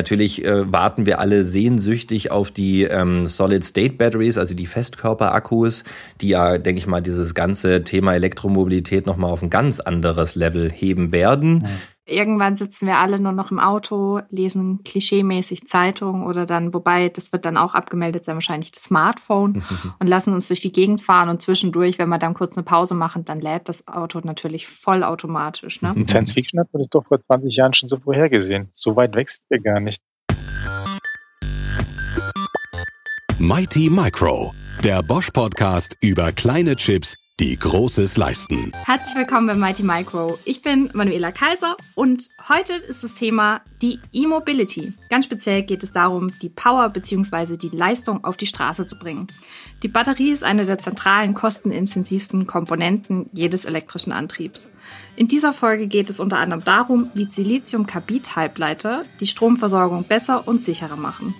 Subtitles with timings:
[0.00, 5.84] Natürlich äh, warten wir alle sehnsüchtig auf die ähm, Solid-State-Batteries, also die Festkörperakkus,
[6.22, 10.70] die ja, denke ich mal, dieses ganze Thema Elektromobilität nochmal auf ein ganz anderes Level
[10.70, 11.66] heben werden.
[12.10, 17.32] Irgendwann sitzen wir alle nur noch im Auto, lesen klischeemäßig Zeitung oder dann, wobei das
[17.32, 19.62] wird dann auch abgemeldet sein, wahrscheinlich das Smartphone
[20.00, 22.94] und lassen uns durch die Gegend fahren und zwischendurch, wenn wir dann kurz eine Pause
[22.94, 25.82] machen, dann lädt das Auto natürlich vollautomatisch.
[25.82, 25.92] Ne?
[25.94, 28.68] In Science Fiction hat man das doch vor 20 Jahren schon so vorhergesehen.
[28.72, 30.02] So weit wächst wir gar nicht.
[33.38, 38.70] Mighty Micro, der Bosch Podcast über kleine Chips, die Großes leisten.
[38.84, 40.38] Herzlich willkommen bei Mighty Micro.
[40.44, 44.92] Ich bin Manuela Kaiser und heute ist das Thema die E-Mobility.
[45.08, 47.56] Ganz speziell geht es darum, die Power bzw.
[47.56, 49.26] die Leistung auf die Straße zu bringen.
[49.82, 54.70] Die Batterie ist eine der zentralen, kostenintensivsten Komponenten jedes elektrischen Antriebs.
[55.16, 60.96] In dieser Folge geht es unter anderem darum, wie Silizium-Carbid-Halbleiter die Stromversorgung besser und sicherer
[60.96, 61.34] machen.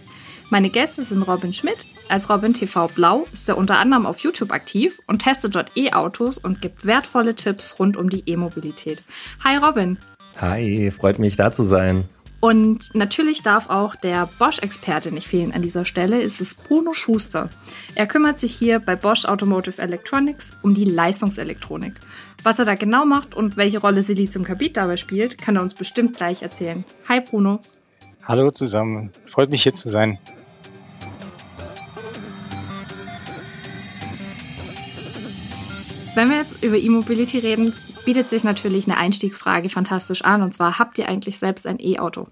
[0.48, 1.84] Meine Gäste sind Robin Schmidt.
[2.11, 6.39] Als Robin TV Blau ist er unter anderem auf YouTube aktiv und testet dort E-Autos
[6.39, 9.05] und gibt wertvolle Tipps rund um die E-Mobilität.
[9.44, 9.97] Hi Robin.
[10.41, 12.08] Hi, freut mich da zu sein.
[12.41, 17.48] Und natürlich darf auch der Bosch-Experte nicht fehlen an dieser Stelle, ist es Bruno Schuster.
[17.94, 21.94] Er kümmert sich hier bei Bosch Automotive Electronics um die Leistungselektronik.
[22.42, 26.16] Was er da genau macht und welche Rolle Siliziumkarbid dabei spielt, kann er uns bestimmt
[26.16, 26.84] gleich erzählen.
[27.08, 27.61] Hi Bruno.
[28.25, 30.19] Hallo zusammen, freut mich hier zu sein.
[36.14, 37.72] Wenn wir jetzt über E-Mobility reden,
[38.05, 40.42] bietet sich natürlich eine Einstiegsfrage fantastisch an.
[40.42, 42.27] Und zwar, habt ihr eigentlich selbst ein E-Auto?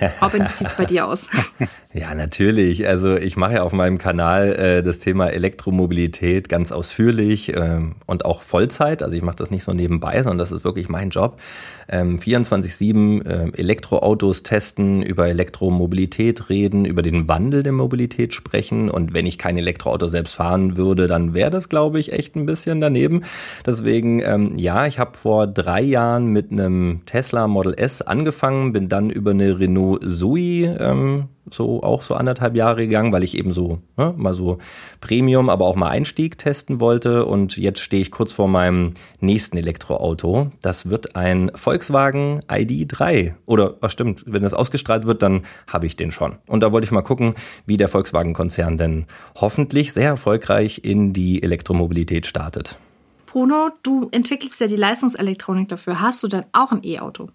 [0.22, 1.28] Robin, wie sieht's bei dir aus?
[1.96, 2.86] Ja, natürlich.
[2.86, 8.26] Also ich mache ja auf meinem Kanal äh, das Thema Elektromobilität ganz ausführlich ähm, und
[8.26, 9.02] auch Vollzeit.
[9.02, 11.40] Also ich mache das nicht so nebenbei, sondern das ist wirklich mein Job.
[11.88, 18.90] Ähm, 24-7 äh, Elektroautos testen, über Elektromobilität reden, über den Wandel der Mobilität sprechen.
[18.90, 22.44] Und wenn ich kein Elektroauto selbst fahren würde, dann wäre das, glaube ich, echt ein
[22.44, 23.22] bisschen daneben.
[23.64, 28.90] Deswegen, ähm, ja, ich habe vor drei Jahren mit einem Tesla Model S angefangen, bin
[28.90, 33.52] dann über eine Renault Zoe ähm, so auch so anderthalb Jahre gegangen, weil ich eben
[33.52, 34.58] so ne, mal so
[35.00, 37.24] Premium, aber auch mal Einstieg testen wollte.
[37.24, 40.50] Und jetzt stehe ich kurz vor meinem nächsten Elektroauto.
[40.60, 43.34] Das wird ein Volkswagen ID3.
[43.46, 46.36] Oder, ach stimmt, wenn das ausgestrahlt wird, dann habe ich den schon.
[46.46, 47.34] Und da wollte ich mal gucken,
[47.66, 52.78] wie der Volkswagen-Konzern denn hoffentlich sehr erfolgreich in die Elektromobilität startet.
[53.26, 56.00] Bruno, du entwickelst ja die Leistungselektronik dafür.
[56.00, 57.28] Hast du denn auch ein E-Auto?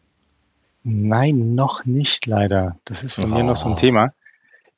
[0.84, 2.78] Nein, noch nicht leider.
[2.86, 3.36] Das ist von oh.
[3.36, 4.14] mir noch so ein Thema.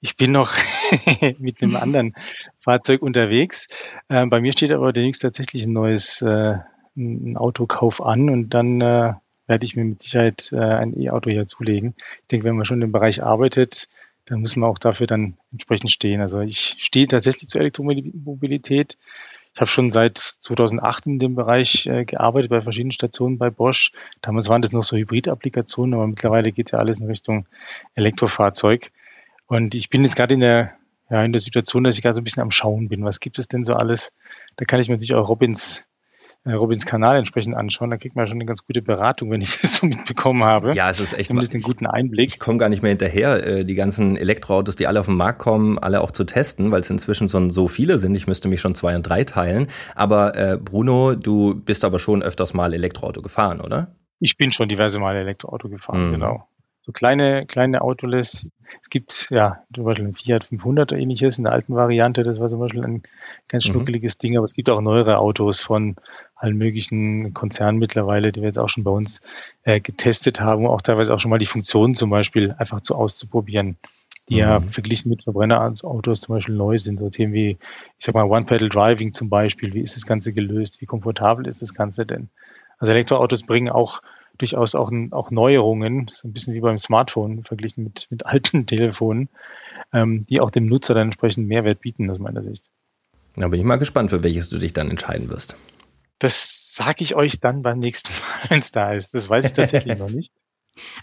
[0.02, 0.54] Ich bin noch
[1.40, 2.16] mit einem anderen
[2.60, 3.68] Fahrzeug unterwegs.
[4.10, 6.58] Äh, bei mir steht aber demnächst tatsächlich ein neues äh,
[6.96, 9.14] ein Autokauf an und dann äh,
[9.48, 11.96] werde ich mir mit Sicherheit äh, ein E-Auto hier zulegen.
[12.22, 13.90] Ich denke, wenn man schon im Bereich arbeitet,
[14.26, 16.22] dann muss man auch dafür dann entsprechend stehen.
[16.22, 18.98] Also ich stehe tatsächlich zur Elektromobilität.
[19.54, 23.92] Ich habe schon seit 2008 in dem Bereich äh, gearbeitet, bei verschiedenen Stationen bei Bosch.
[24.22, 27.46] Damals waren das noch so Hybrid-Applikationen, aber mittlerweile geht ja alles in Richtung
[27.96, 28.92] Elektrofahrzeug.
[29.46, 30.74] Und ich bin jetzt gerade in der,
[31.10, 33.04] ja, in der Situation, dass ich gerade so ein bisschen am Schauen bin.
[33.06, 34.12] Was gibt es denn so alles?
[34.56, 35.86] Da kann ich mir natürlich auch Robins
[36.46, 37.90] Robins Kanal entsprechend anschauen.
[37.90, 40.74] Da kriegt man schon eine ganz gute Beratung, wenn ich das so mitbekommen habe.
[40.74, 42.28] Ja, es ist echt Zumindest einen guten Einblick.
[42.28, 45.40] Ich komme gar nicht mehr hinterher, äh, die ganzen Elektroautos, die alle auf den Markt
[45.40, 48.16] kommen, alle auch zu testen, weil es inzwischen schon so viele sind.
[48.16, 49.68] Ich müsste mich schon zwei und drei teilen.
[49.96, 53.96] Aber äh, Bruno, du bist aber schon öfters mal Elektroauto gefahren, oder?
[54.20, 56.12] Ich bin schon diverse Mal Elektroauto gefahren, mhm.
[56.14, 56.48] genau
[56.86, 58.48] so kleine, kleine Autoless.
[58.82, 62.24] Es gibt ja zum Beispiel ein Fiat 500 oder ähnliches in der alten Variante.
[62.24, 63.04] Das war zum Beispiel ein
[63.48, 63.72] ganz mhm.
[63.72, 64.20] schnuckeliges mhm.
[64.20, 64.38] Ding.
[64.38, 65.96] Aber es gibt auch neuere Autos von
[66.36, 69.22] allen möglichen Konzernen mittlerweile, die wir jetzt auch schon bei uns
[69.64, 73.78] äh, getestet haben, auch teilweise auch schon mal die Funktionen zum Beispiel einfach zu auszuprobieren,
[74.28, 74.40] die mhm.
[74.40, 77.00] ja verglichen mit Verbrennerautos zum Beispiel neu sind.
[77.00, 77.52] So Themen wie,
[77.98, 79.74] ich sag mal, One-Pedal-Driving zum Beispiel.
[79.74, 80.82] Wie ist das Ganze gelöst?
[80.82, 82.28] Wie komfortabel ist das Ganze denn?
[82.78, 84.02] Also Elektroautos bringen auch
[84.44, 89.30] durchaus auch, auch Neuerungen, so ein bisschen wie beim Smartphone verglichen mit, mit alten Telefonen,
[89.94, 92.66] ähm, die auch dem Nutzer dann entsprechend Mehrwert bieten, aus meiner Sicht.
[93.36, 95.56] Da bin ich mal gespannt, für welches du dich dann entscheiden wirst.
[96.20, 99.14] Das sage ich euch dann beim nächsten Mal, wenn es da ist.
[99.16, 100.32] Das weiß ich tatsächlich noch nicht.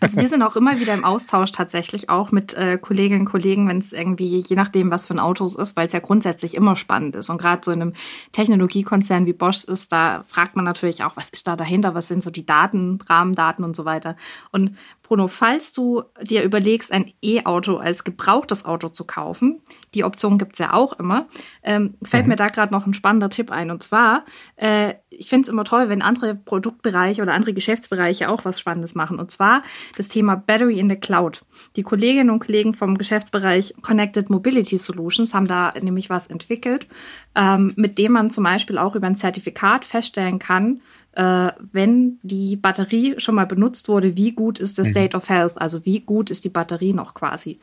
[0.01, 3.69] Also wir sind auch immer wieder im Austausch tatsächlich auch mit äh, Kolleginnen und Kollegen,
[3.69, 6.55] wenn es irgendwie, je nachdem, was für ein Auto es ist, weil es ja grundsätzlich
[6.55, 7.31] immer spannend ist.
[7.31, 7.93] Und gerade so in einem
[8.33, 12.23] Technologiekonzern wie Bosch ist, da fragt man natürlich auch, was ist da dahinter, was sind
[12.23, 14.17] so die Daten, Rahmendaten und so weiter.
[14.51, 19.61] Und Bruno, falls du dir überlegst, ein E-Auto als gebrauchtes Auto zu kaufen,
[19.95, 21.27] die Option gibt es ja auch immer,
[21.63, 22.31] ähm, fällt mhm.
[22.31, 23.71] mir da gerade noch ein spannender Tipp ein.
[23.71, 24.25] Und zwar,
[24.57, 28.95] äh, ich finde es immer toll, wenn andere Produktbereiche oder andere Geschäftsbereiche auch was Spannendes
[28.95, 29.19] machen.
[29.19, 29.63] Und zwar zwar
[29.97, 31.43] das Thema Battery in the Cloud.
[31.77, 36.87] Die Kolleginnen und Kollegen vom Geschäftsbereich Connected Mobility Solutions haben da nämlich was entwickelt,
[37.35, 40.83] ähm, mit dem man zum Beispiel auch über ein Zertifikat feststellen kann,
[41.13, 44.91] äh, wenn die Batterie schon mal benutzt wurde, wie gut ist der mhm.
[44.91, 47.59] State of Health, also wie gut ist die Batterie noch quasi.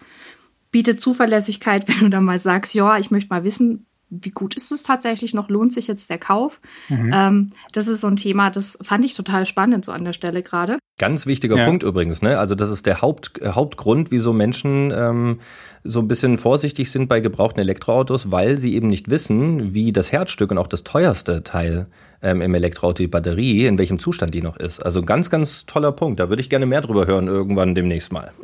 [0.71, 4.71] Bietet Zuverlässigkeit, wenn du dann mal sagst, ja, ich möchte mal wissen, wie gut ist
[4.71, 5.49] es tatsächlich noch?
[5.49, 6.61] Lohnt sich jetzt der Kauf?
[6.87, 7.11] Mhm.
[7.13, 10.43] Ähm, das ist so ein Thema, das fand ich total spannend so an der Stelle
[10.43, 10.77] gerade.
[10.97, 11.65] Ganz wichtiger ja.
[11.65, 12.39] Punkt übrigens, ne?
[12.39, 15.39] Also das ist der Haupt, Hauptgrund, wieso Menschen ähm,
[15.83, 20.11] so ein bisschen vorsichtig sind bei gebrauchten Elektroautos, weil sie eben nicht wissen, wie das
[20.11, 21.87] Herzstück und auch das teuerste Teil
[22.21, 24.79] ähm, im Elektroauto, die Batterie, in welchem Zustand die noch ist.
[24.79, 26.19] Also ganz, ganz toller Punkt.
[26.19, 28.31] Da würde ich gerne mehr drüber hören irgendwann demnächst mal.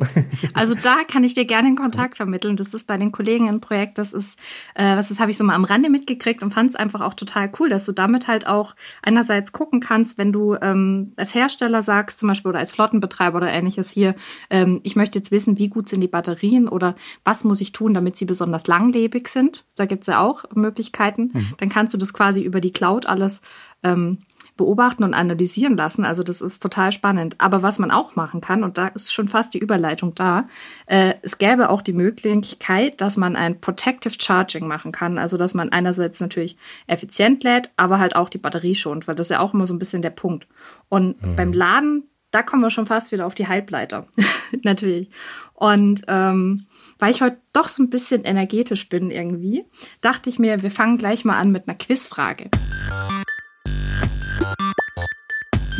[0.52, 2.56] Also da kann ich dir gerne einen Kontakt vermitteln.
[2.56, 4.38] Das ist bei den Kollegen im Projekt, das ist,
[4.74, 7.14] äh, was das habe ich so mal am Rande mitgekriegt und fand es einfach auch
[7.14, 11.82] total cool, dass du damit halt auch einerseits gucken kannst, wenn du ähm, als Hersteller
[11.82, 14.14] sagst, zum Beispiel oder als Flottenbetreiber oder ähnliches hier,
[14.50, 16.94] ähm, ich möchte jetzt wissen, wie gut sind die Batterien oder
[17.24, 19.64] was muss ich tun, damit sie besonders langlebig sind.
[19.76, 21.30] Da gibt es ja auch Möglichkeiten.
[21.32, 21.54] Mhm.
[21.58, 23.40] Dann kannst du das quasi über die Cloud alles
[23.84, 24.18] ähm,
[24.56, 26.04] beobachten und analysieren lassen.
[26.04, 27.34] Also das ist total spannend.
[27.38, 30.48] Aber was man auch machen kann, und da ist schon fast die Überleitung da,
[30.86, 35.18] äh, es gäbe auch die Möglichkeit, dass man ein Protective Charging machen kann.
[35.18, 39.26] Also dass man einerseits natürlich effizient lädt, aber halt auch die Batterie schont, weil das
[39.26, 40.46] ist ja auch immer so ein bisschen der Punkt.
[40.88, 41.36] Und mhm.
[41.36, 44.06] beim Laden, da kommen wir schon fast wieder auf die Halbleiter.
[44.62, 45.10] natürlich.
[45.54, 46.66] Und ähm,
[46.98, 49.64] weil ich heute doch so ein bisschen energetisch bin irgendwie,
[50.00, 52.50] dachte ich mir, wir fangen gleich mal an mit einer Quizfrage.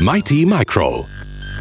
[0.01, 1.07] Mighty Micro.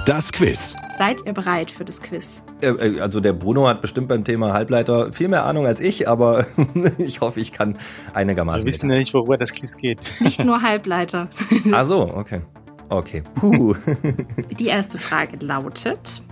[0.08, 0.76] Das Quiz.
[0.98, 2.44] Seid ihr bereit für das Quiz?
[2.62, 6.10] Äh, äh, also der Bruno hat bestimmt beim Thema Halbleiter viel mehr Ahnung als ich,
[6.10, 6.44] aber
[6.98, 7.78] ich hoffe, ich kann
[8.16, 8.66] einigermaßen.
[8.66, 10.00] Wir wissen ja nicht, worüber das Quiz geht.
[10.20, 11.30] Nicht nur Halbleiter.
[11.72, 12.42] Ach so, okay.
[12.90, 13.22] Okay.
[13.36, 13.76] Puh.
[14.60, 16.24] Die erste Frage lautet: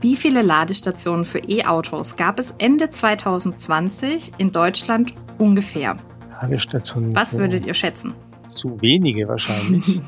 [0.00, 5.96] Wie viele Ladestationen für E-Autos gab es Ende 2020 in Deutschland ungefähr?
[6.42, 7.14] Ladestationen.
[7.14, 8.14] Was würdet ihr schätzen?
[8.60, 10.00] Zu wenige wahrscheinlich.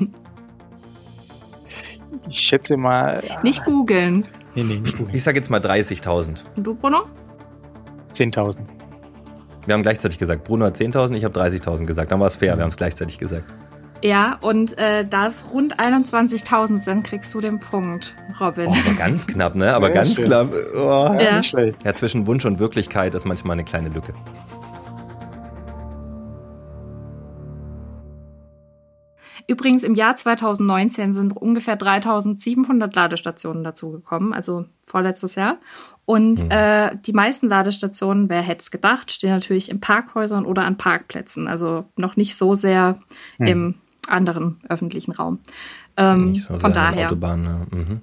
[2.29, 3.23] Ich schätze mal.
[3.43, 4.25] Nicht googeln.
[4.55, 5.15] Nee, nee, nicht googeln.
[5.15, 6.43] Ich sage jetzt mal 30.000.
[6.55, 7.03] Und du, Bruno?
[8.13, 8.57] 10.000.
[9.65, 12.11] Wir haben gleichzeitig gesagt, Bruno hat 10.000, ich habe 30.000 gesagt.
[12.11, 13.45] Dann war es fair, wir haben es gleichzeitig gesagt.
[14.03, 18.67] Ja, und äh, da es rund 21.000 sind, kriegst du den Punkt, Robin.
[18.67, 19.75] Oh, aber ganz knapp, ne?
[19.75, 20.25] Aber ja, ganz schön.
[20.25, 20.51] knapp.
[20.75, 21.15] Oh.
[21.19, 21.41] Ja.
[21.83, 24.13] ja, zwischen Wunsch und Wirklichkeit ist manchmal eine kleine Lücke.
[29.51, 35.57] Übrigens im Jahr 2019 sind ungefähr 3700 Ladestationen dazugekommen, also vorletztes Jahr.
[36.05, 36.51] Und mhm.
[36.51, 41.49] äh, die meisten Ladestationen, wer hätte es gedacht, stehen natürlich in Parkhäusern oder an Parkplätzen,
[41.49, 42.99] also noch nicht so sehr
[43.39, 43.47] mhm.
[43.47, 43.75] im
[44.07, 45.39] anderen öffentlichen Raum.
[45.97, 47.07] Ähm, so von daher.
[47.07, 47.67] Autobahn, ne?
[47.71, 48.01] mhm.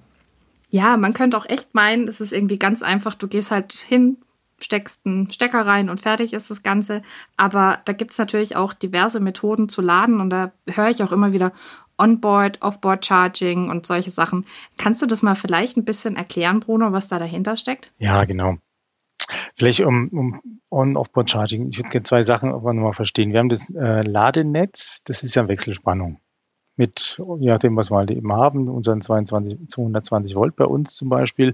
[0.69, 3.15] Ja, man könnte auch echt meinen, es ist irgendwie ganz einfach.
[3.15, 4.19] Du gehst halt hin,
[4.61, 7.03] steckst einen Stecker rein und fertig ist das Ganze.
[7.37, 11.13] Aber da gibt es natürlich auch diverse Methoden zu laden und da höre ich auch
[11.13, 11.53] immer wieder
[11.97, 14.47] Onboard, Offboard Charging und solche Sachen.
[14.77, 17.93] Kannst du das mal vielleicht ein bisschen erklären, Bruno, was da dahinter steckt?
[17.99, 18.57] Ja, genau.
[19.57, 20.41] Vielleicht um, um
[20.71, 21.69] On- Offboard Charging.
[21.69, 23.33] Ich würde gerne zwei Sachen nochmal verstehen.
[23.33, 26.21] Wir haben das äh, Ladenetz, das ist ja Wechselspannung
[26.79, 31.09] mit, je nachdem, was wir halt eben haben, unseren 22, 220 Volt bei uns zum
[31.09, 31.53] Beispiel.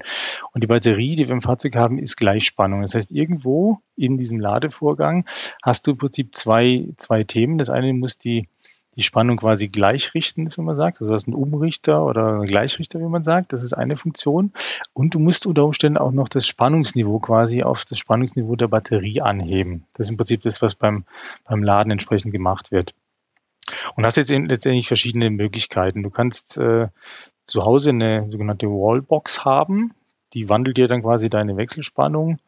[0.53, 2.83] Und die Batterie, die wir im Fahrzeug haben, ist Gleichspannung.
[2.83, 5.25] Das heißt, irgendwo in diesem Ladevorgang
[5.63, 7.59] hast du im Prinzip zwei, zwei Themen.
[7.59, 8.49] Das eine muss die,
[8.97, 11.01] die Spannung quasi gleichrichten, wie man sagt.
[11.01, 13.53] Also das ist ein Umrichter oder ein Gleichrichter, wie man sagt.
[13.53, 14.53] Das ist eine Funktion.
[14.93, 19.21] Und du musst unter Umständen auch noch das Spannungsniveau quasi auf das Spannungsniveau der Batterie
[19.21, 19.87] anheben.
[19.95, 21.05] Das ist im Prinzip das, was beim,
[21.45, 22.95] beim Laden entsprechend gemacht wird.
[23.97, 26.03] Und hast jetzt letztendlich verschiedene Möglichkeiten.
[26.03, 26.89] Du kannst äh,
[27.45, 29.93] zu Hause eine sogenannte Wallbox haben,
[30.33, 32.39] die wandelt dir dann quasi deine Wechselspannung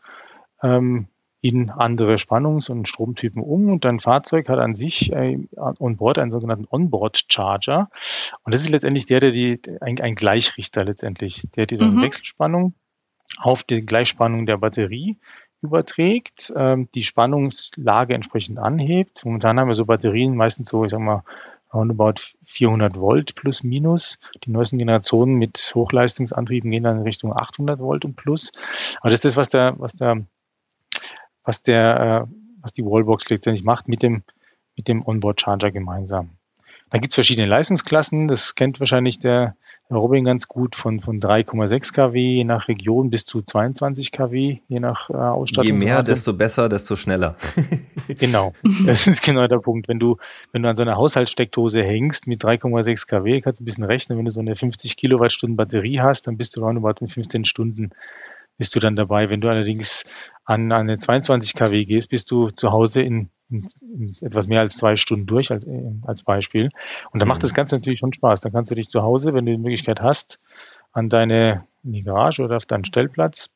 [0.62, 1.08] ähm,
[1.40, 6.18] in andere Spannungs- und Stromtypen um und dein Fahrzeug hat an sich äh, on board
[6.18, 7.88] einen sogenannten Onboard-Charger.
[8.42, 12.02] Und das ist letztendlich der, der die, ein, ein Gleichrichter letztendlich, der dir dann mhm.
[12.02, 12.74] Wechselspannung
[13.38, 15.18] auf die Gleichspannung der Batterie
[15.62, 19.24] überträgt, ähm, die Spannungslage entsprechend anhebt.
[19.24, 21.24] Momentan haben wir so Batterien meistens so, ich sag mal,
[21.72, 24.18] roundabout 400 Volt plus minus.
[24.44, 28.52] Die neuesten Generationen mit Hochleistungsantrieben gehen dann in Richtung 800 Volt und plus.
[29.00, 30.26] Aber das ist das, was der, was der,
[31.42, 34.22] was der, äh, was die Wallbox letztendlich macht mit dem,
[34.76, 36.38] mit dem Onboard Charger gemeinsam.
[36.90, 38.28] Dann gibt es verschiedene Leistungsklassen.
[38.28, 39.56] Das kennt wahrscheinlich der,
[39.90, 44.58] der Robin ganz gut von, von 3,6 kW je nach Region bis zu 22 kW
[44.68, 45.66] je nach äh, Ausstattung.
[45.66, 47.36] Je mehr, desto besser, desto schneller.
[48.18, 48.52] genau,
[48.84, 49.88] das ist genau der Punkt.
[49.88, 50.16] Wenn du,
[50.52, 54.18] wenn du an so einer Haushaltssteckdose hängst mit 3,6 kW, kannst du ein bisschen rechnen,
[54.18, 57.90] wenn du so eine 50 Kilowattstunden Batterie hast, dann bist du roundabout mit 15 Stunden
[58.58, 59.28] bist du dann dabei.
[59.28, 60.06] Wenn du allerdings
[60.44, 64.60] an, an eine 22 kW gehst, bist du zu Hause in, in, in etwas mehr
[64.60, 65.66] als zwei Stunden durch als,
[66.02, 66.68] als Beispiel.
[67.12, 67.56] Und da macht das mhm.
[67.56, 68.40] Ganze natürlich schon Spaß.
[68.40, 70.40] Dann kannst du dich zu Hause, wenn du die Möglichkeit hast,
[70.92, 73.50] an deine in die Garage oder auf deinen Stellplatz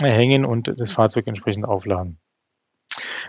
[0.00, 2.18] hängen und das Fahrzeug entsprechend aufladen.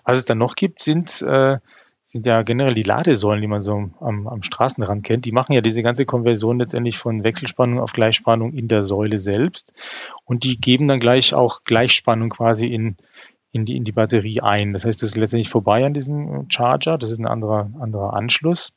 [0.04, 1.58] Was es dann noch gibt, sind, äh,
[2.06, 5.26] sind ja generell die Ladesäulen, die man so am, am Straßenrand kennt.
[5.26, 9.74] Die machen ja diese ganze Konversion letztendlich von Wechselspannung auf Gleichspannung in der Säule selbst.
[10.26, 12.98] Und die geben dann gleich auch Gleichspannung quasi in,
[13.52, 14.74] in, die, in die Batterie ein.
[14.74, 16.98] Das heißt, das ist letztendlich vorbei an diesem Charger.
[16.98, 18.74] Das ist ein anderer, anderer Anschluss.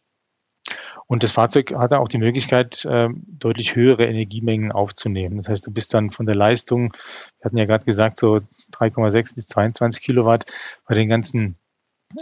[1.07, 5.37] Und das Fahrzeug hat dann auch die Möglichkeit, äh, deutlich höhere Energiemengen aufzunehmen.
[5.37, 6.95] Das heißt, du bist dann von der Leistung,
[7.39, 8.41] wir hatten ja gerade gesagt, so
[8.73, 10.47] 3,6 bis 22 Kilowatt
[10.87, 11.57] bei den ganzen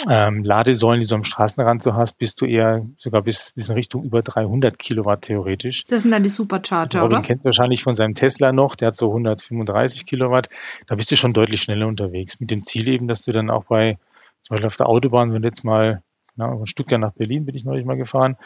[0.08, 3.74] ähm, Ladesäulen, die du am Straßenrand so hast, bist du eher sogar bis, bis in
[3.74, 5.84] Richtung über 300 Kilowatt theoretisch.
[5.84, 7.26] Das sind dann die Supercharger, Robin oder?
[7.26, 10.48] kennt wahrscheinlich von seinem Tesla noch, der hat so 135 Kilowatt.
[10.86, 12.40] Da bist du schon deutlich schneller unterwegs.
[12.40, 13.98] Mit dem Ziel eben, dass du dann auch bei,
[14.42, 16.02] zum Beispiel auf der Autobahn, wenn du jetzt mal
[16.36, 18.36] na, ein Stück nach Berlin bin ich neulich mal gefahren,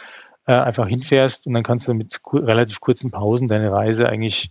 [0.46, 4.50] äh, einfach hinfährst und dann kannst du mit ku relativ kurzen Pausen deine Reise eigentlich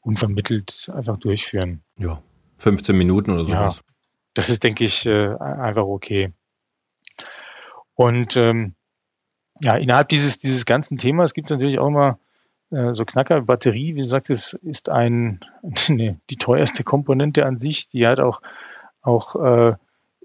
[0.00, 1.82] unvermittelt einfach durchführen.
[1.98, 2.22] Ja,
[2.58, 3.82] 15 Minuten oder sowas.
[4.34, 6.32] Das ist, denke ich, äh, einfach okay.
[7.94, 8.74] Und ähm,
[9.60, 12.18] ja, innerhalb dieses, dieses ganzen Themas gibt es natürlich auch immer
[12.70, 13.42] äh, so Knacker.
[13.42, 15.40] Batterie, wie du sagtest, ist ein,
[15.88, 17.88] nee, die teuerste Komponente an sich.
[17.88, 18.40] Die hat auch,
[19.02, 19.74] auch äh,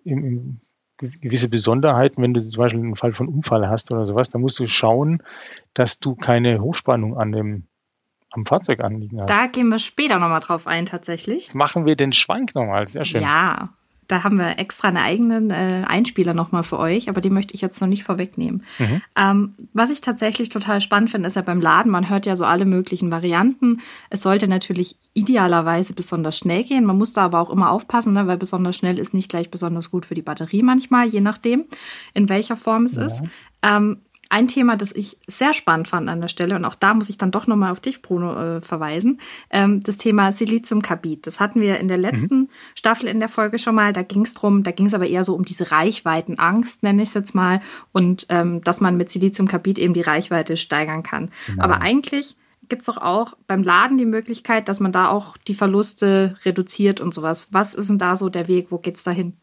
[0.03, 0.62] im,
[0.97, 4.59] gewisse Besonderheiten, wenn du zum Beispiel einen Fall von Unfall hast oder sowas, da musst
[4.59, 5.21] du schauen,
[5.74, 7.63] dass du keine Hochspannung an dem
[8.31, 9.29] am Fahrzeug anliegen hast.
[9.29, 11.53] Da gehen wir später nochmal drauf ein, tatsächlich.
[11.53, 13.21] Machen wir den Schwank nochmal, sehr schön.
[13.21, 13.69] Ja,
[14.07, 17.62] da haben wir extra einen eigenen äh, Einspieler nochmal für euch, aber den möchte ich
[17.62, 18.63] jetzt noch nicht vorwegnehmen.
[18.79, 19.01] Mhm.
[19.15, 22.45] Ähm, was ich tatsächlich total spannend finde, ist ja beim Laden, man hört ja so
[22.45, 23.81] alle möglichen Varianten.
[24.09, 26.85] Es sollte natürlich idealerweise besonders schnell gehen.
[26.85, 29.91] Man muss da aber auch immer aufpassen, ne, weil besonders schnell ist nicht gleich besonders
[29.91, 31.65] gut für die Batterie manchmal, je nachdem,
[32.13, 33.05] in welcher Form es ja.
[33.05, 33.24] ist.
[33.63, 37.10] Ähm, ein Thema, das ich sehr spannend fand an der Stelle, und auch da muss
[37.10, 41.27] ich dann doch nochmal auf dich, Bruno, äh, verweisen, ähm, das Thema Siliziumkarbid.
[41.27, 42.50] Das hatten wir in der letzten mhm.
[42.75, 43.94] Staffel in der Folge schon mal.
[43.94, 47.10] Da ging es drum, da ging es aber eher so um diese Reichweitenangst, nenne ich
[47.10, 51.32] es jetzt mal, und ähm, dass man mit Siliziumkarbid eben die Reichweite steigern kann.
[51.48, 51.63] Genau.
[51.63, 52.36] Aber eigentlich
[52.67, 57.00] gibt es doch auch beim Laden die Möglichkeit, dass man da auch die Verluste reduziert
[57.00, 57.50] und sowas.
[57.51, 58.72] Was ist denn da so der Weg?
[58.72, 59.34] Wo geht's da hin?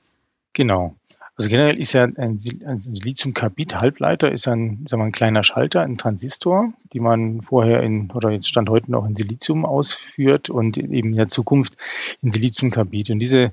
[0.54, 0.96] Genau.
[1.36, 6.74] Also generell ist ja ein, Siliziumkarbid-Halbleiter ist ein, sagen wir, ein kleiner Schalter, ein Transistor,
[6.92, 11.16] die man vorher in, oder jetzt stand heute noch in Silizium ausführt und eben in
[11.16, 11.76] der Zukunft
[12.20, 13.10] in Siliziumkarbid.
[13.10, 13.52] Und diese,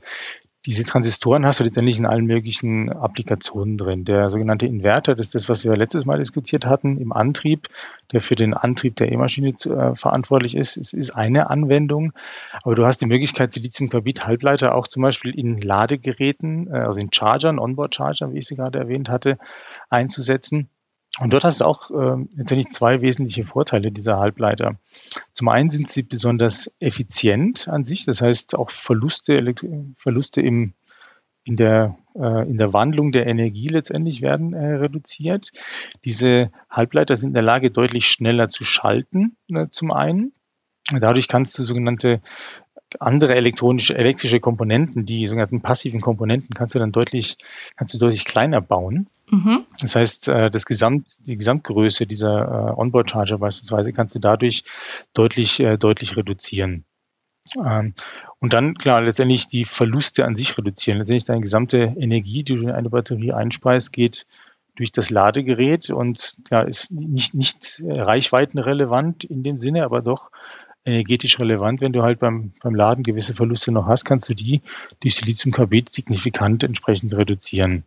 [0.65, 4.03] diese Transistoren hast du letztendlich in allen möglichen Applikationen drin.
[4.03, 7.69] Der sogenannte Inverter, das ist das, was wir letztes Mal diskutiert hatten, im Antrieb,
[8.11, 12.11] der für den Antrieb der E-Maschine äh, verantwortlich ist, ist, ist eine Anwendung.
[12.61, 17.57] Aber du hast die Möglichkeit, Siliziumkarbid-Halbleiter auch zum Beispiel in Ladegeräten, äh, also in Chargern,
[17.57, 19.37] Onboard-Chargern, wie ich sie gerade erwähnt hatte,
[19.89, 20.69] einzusetzen.
[21.17, 24.75] Und dort hast du auch äh, letztendlich zwei wesentliche Vorteile dieser Halbleiter.
[25.33, 29.53] Zum einen sind sie besonders effizient an sich, das heißt auch Verluste,
[29.97, 30.73] Verluste im,
[31.43, 35.51] in, der, äh, in der Wandlung der Energie letztendlich werden äh, reduziert.
[36.05, 40.33] Diese Halbleiter sind in der Lage, deutlich schneller zu schalten, äh, zum einen.
[40.91, 42.21] Dadurch kannst du sogenannte
[42.99, 47.37] andere elektronische, elektrische Komponenten, die sogenannten passiven Komponenten, kannst du dann deutlich,
[47.75, 49.07] kannst du deutlich kleiner bauen.
[49.29, 49.65] Mhm.
[49.81, 54.63] Das heißt, äh, das Gesamt, die Gesamtgröße dieser äh, Onboard-Charger beispielsweise kannst du dadurch
[55.13, 56.85] deutlich, äh, deutlich reduzieren.
[57.57, 57.93] Ähm,
[58.39, 60.99] und dann, klar, letztendlich die Verluste an sich reduzieren.
[60.99, 64.25] Letztendlich deine gesamte Energie, die du in eine Batterie einspeist, geht
[64.75, 70.31] durch das Ladegerät und ja, ist nicht, nicht reichweitenrelevant in dem Sinne, aber doch
[70.85, 71.81] energetisch relevant.
[71.81, 74.61] Wenn du halt beim, beim Laden gewisse Verluste noch hast, kannst du die
[75.01, 77.83] durch Siliziumkarbid signifikant entsprechend reduzieren.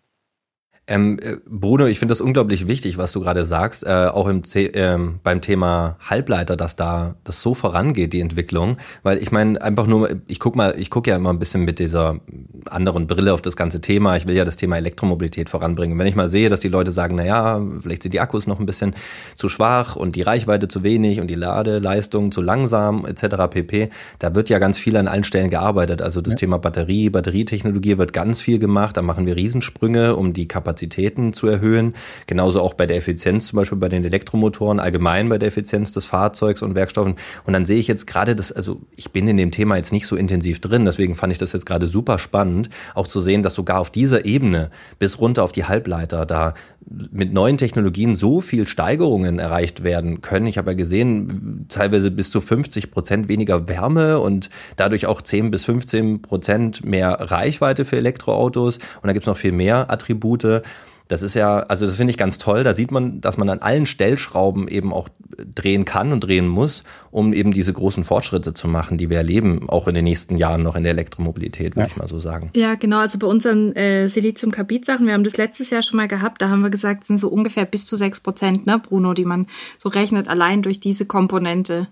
[0.92, 4.42] Ähm, äh, Bruno, ich finde das unglaublich wichtig, was du gerade sagst, äh, auch im
[4.52, 9.86] äh, beim Thema Halbleiter, dass da das so vorangeht, die Entwicklung, weil ich meine einfach
[9.86, 12.20] nur, ich guck mal, ich gucke ja immer ein bisschen mit dieser
[12.68, 14.16] anderen Brille auf das ganze Thema.
[14.18, 15.98] Ich will ja das Thema Elektromobilität voranbringen.
[15.98, 18.60] Wenn ich mal sehe, dass die Leute sagen, na ja, vielleicht sind die Akkus noch
[18.60, 18.94] ein bisschen
[19.34, 23.48] zu schwach und die Reichweite zu wenig und die Ladeleistung zu langsam etc.
[23.48, 23.88] pp.
[24.18, 26.02] Da wird ja ganz viel an allen Stellen gearbeitet.
[26.02, 26.40] Also das ja.
[26.40, 28.98] Thema Batterie, Batterietechnologie wird ganz viel gemacht.
[28.98, 31.94] Da machen wir Riesensprünge, um die Kapazität Kapazitäten zu erhöhen.
[32.26, 36.04] Genauso auch bei der Effizienz, zum Beispiel bei den Elektromotoren, allgemein bei der Effizienz des
[36.04, 37.14] Fahrzeugs und Werkstoffen.
[37.44, 40.06] Und dann sehe ich jetzt gerade das, also ich bin in dem Thema jetzt nicht
[40.06, 43.54] so intensiv drin, deswegen fand ich das jetzt gerade super spannend, auch zu sehen, dass
[43.54, 46.54] sogar auf dieser Ebene bis runter auf die Halbleiter da
[46.90, 50.46] mit neuen Technologien so viel Steigerungen erreicht werden können.
[50.46, 55.50] Ich habe ja gesehen, teilweise bis zu 50 Prozent weniger Wärme und dadurch auch 10
[55.50, 58.78] bis 15 Prozent mehr Reichweite für Elektroautos.
[58.78, 60.62] Und da gibt es noch viel mehr Attribute.
[61.08, 62.64] Das ist ja, also das finde ich ganz toll.
[62.64, 65.08] Da sieht man, dass man an allen Stellschrauben eben auch
[65.54, 69.68] drehen kann und drehen muss, um eben diese großen Fortschritte zu machen, die wir erleben,
[69.68, 71.86] auch in den nächsten Jahren noch in der Elektromobilität, würde ja.
[71.86, 72.50] ich mal so sagen.
[72.54, 72.98] Ja, genau.
[72.98, 76.62] Also bei unseren äh, Silizium-Carbid-Sachen, wir haben das letztes Jahr schon mal gehabt, da haben
[76.62, 79.46] wir gesagt, sind so ungefähr bis zu sechs Prozent, ne, Bruno, die man
[79.78, 81.88] so rechnet, allein durch diese Komponente.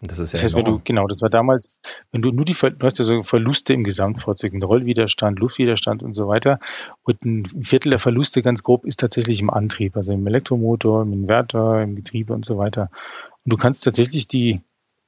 [0.00, 1.80] Das ist ja das heißt, wenn du, genau, das war damals,
[2.12, 6.14] wenn du nur die, du hast ja so Verluste im Gesamtfahrzeug, einen Rollwiderstand, Luftwiderstand und
[6.14, 6.60] so weiter.
[7.02, 11.12] Und ein Viertel der Verluste ganz grob ist tatsächlich im Antrieb, also im Elektromotor, im
[11.12, 12.90] Inverter, im Getriebe und so weiter.
[13.44, 14.60] Und du kannst tatsächlich die,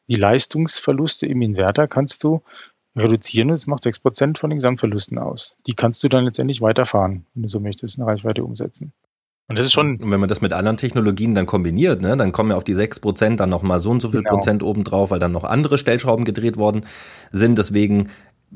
[0.09, 2.43] die Leistungsverluste im Inverter kannst du
[2.97, 5.55] reduzieren und es macht sechs Prozent von den Gesamtverlusten aus.
[5.69, 8.93] Die kannst du dann letztendlich weiterfahren, wenn du so möchtest, eine Reichweite umsetzen.
[9.51, 9.99] Und das ist schon.
[10.01, 12.75] Und wenn man das mit anderen Technologien dann kombiniert, ne, dann kommen ja auf die
[12.75, 14.37] sechs Prozent dann nochmal so und so viel genau.
[14.37, 16.87] Prozent obendrauf, weil dann noch andere Stellschrauben gedreht worden
[17.33, 17.59] sind.
[17.59, 18.11] Deswegen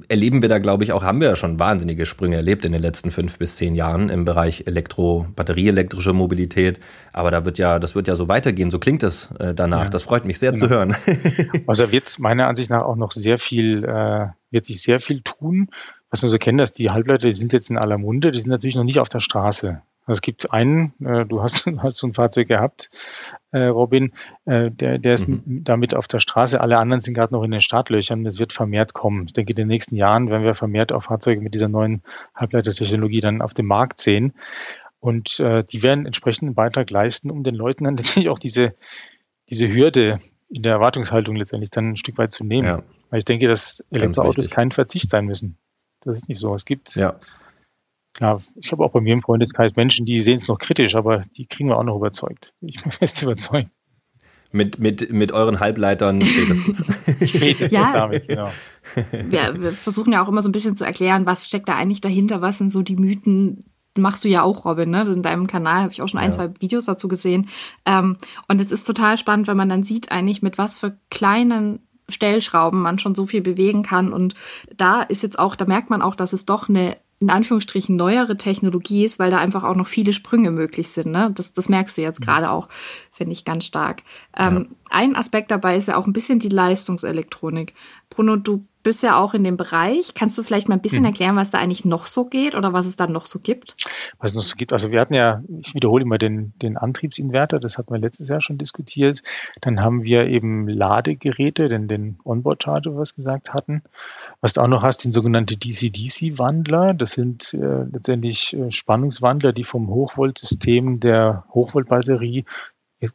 [0.09, 2.81] erleben wir da, glaube ich, auch, haben wir ja schon wahnsinnige Sprünge erlebt in den
[2.81, 6.79] letzten fünf bis zehn Jahren im Bereich Elektro, batterieelektrische Mobilität.
[7.13, 8.71] Aber da wird ja, das wird ja so weitergehen.
[8.71, 9.85] So klingt es äh, danach.
[9.85, 9.91] Ja.
[9.91, 10.65] Das freut mich sehr genau.
[10.65, 10.95] zu hören.
[11.67, 15.01] Und da wird es meiner Ansicht nach auch noch sehr viel, äh, wird sich sehr
[15.01, 15.71] viel tun.
[16.11, 18.51] Was wir so kennen, dass die Halbleiter, die sind jetzt in aller Munde, die sind
[18.51, 19.83] natürlich noch nicht auf der Straße.
[20.07, 22.91] Also es gibt einen, äh, du hast, hast so ein Fahrzeug gehabt,
[23.53, 24.13] äh, Robin,
[24.45, 25.65] äh, der, der ist mhm.
[25.65, 26.61] damit auf der Straße.
[26.61, 28.27] Alle anderen sind gerade noch in den Startlöchern.
[28.27, 29.25] Es wird vermehrt kommen.
[29.27, 32.03] Ich denke, in den nächsten Jahren werden wir vermehrt auch Fahrzeuge mit dieser neuen
[32.39, 34.35] Halbleitertechnologie dann auf dem Markt sehen.
[35.01, 38.75] Und äh, die werden entsprechend einen Beitrag leisten, um den Leuten dann letztendlich auch diese,
[39.49, 40.19] diese Hürde
[40.51, 42.67] in der Erwartungshaltung letztendlich dann ein Stück weit zu nehmen.
[42.67, 42.83] Ja.
[43.09, 45.57] Weil ich denke, dass Elektroautos kein Verzicht sein müssen.
[46.01, 46.55] Das ist nicht so.
[46.55, 47.19] Es gibt ja
[48.15, 51.23] Klar, ich habe auch bei mir im Freundeskreis Menschen, die sehen es noch kritisch, aber
[51.37, 52.55] die kriegen wir auch noch überzeugt.
[52.61, 53.71] Ich bin fest überzeugt.
[54.53, 56.85] Mit, mit, mit euren Halbleitern spätestens.
[57.73, 58.49] ja, damit, genau.
[59.11, 62.01] Wir, wir versuchen ja auch immer so ein bisschen zu erklären, was steckt da eigentlich
[62.01, 63.65] dahinter, was sind so die Mythen,
[63.99, 65.03] machst du ja auch, Robin, ne?
[65.03, 66.33] In deinem Kanal habe ich auch schon ein, ja.
[66.33, 67.49] zwei Videos dazu gesehen.
[67.85, 71.81] Ähm, und es ist total spannend, wenn man dann sieht eigentlich, mit was für kleinen
[72.09, 74.13] Stellschrauben man schon so viel bewegen kann.
[74.13, 74.35] Und
[74.77, 78.37] da ist jetzt auch, da merkt man auch, dass es doch eine in Anführungsstrichen neuere
[78.37, 81.11] Technologie ist, weil da einfach auch noch viele Sprünge möglich sind.
[81.11, 81.31] Ne?
[81.35, 82.25] Das, das merkst du jetzt mhm.
[82.25, 82.69] gerade auch,
[83.11, 84.03] finde ich ganz stark.
[84.37, 84.77] Ähm, ja.
[84.91, 87.73] Ein Aspekt dabei ist ja auch ein bisschen die Leistungselektronik.
[88.15, 90.15] Bruno, du bist ja auch in dem Bereich.
[90.15, 91.07] Kannst du vielleicht mal ein bisschen mhm.
[91.07, 93.77] erklären, was da eigentlich noch so geht oder was es da noch so gibt?
[94.19, 97.59] Was es noch so gibt, also wir hatten ja, ich wiederhole immer den, den Antriebsinverter,
[97.59, 99.23] das hatten wir letztes Jahr schon diskutiert.
[99.63, 103.83] Dann haben wir eben Ladegeräte, den, den Onboard-Charger, was wir gesagt hatten.
[104.41, 106.95] Was du auch noch hast, den sogenannten DC-DC-Wandler.
[106.95, 112.45] Das sind äh, letztendlich äh, Spannungswandler, die vom Hochvoltsystem der Hochvoltbatterie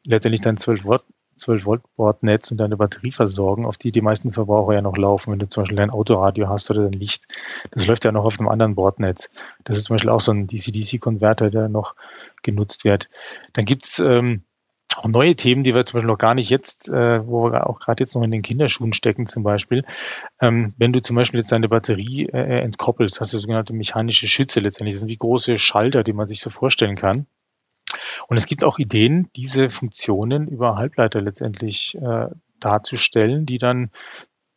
[0.04, 1.04] letztendlich dann 12 Watt
[1.40, 5.32] 12 Volt Bordnetz und deine Batterie versorgen, auf die die meisten Verbraucher ja noch laufen.
[5.32, 7.26] Wenn du zum Beispiel ein Autoradio hast oder ein Licht,
[7.72, 9.30] das läuft ja noch auf einem anderen Bordnetz.
[9.64, 11.96] Das ist zum Beispiel auch so ein DC-DC-Konverter, der noch
[12.44, 13.10] genutzt wird.
[13.54, 14.44] Dann gibt's ähm,
[14.96, 17.80] auch neue Themen, die wir zum Beispiel noch gar nicht jetzt, äh, wo wir auch
[17.80, 19.86] gerade jetzt noch in den Kinderschuhen stecken zum Beispiel.
[20.42, 24.60] Ähm, wenn du zum Beispiel jetzt deine Batterie äh, entkoppelst, hast du sogenannte mechanische Schütze
[24.60, 24.96] letztendlich.
[24.96, 27.28] Das sind wie große Schalter, die man sich so vorstellen kann.
[28.28, 32.28] Und es gibt auch Ideen, diese Funktionen über Halbleiter letztendlich äh,
[32.60, 33.92] darzustellen, die dann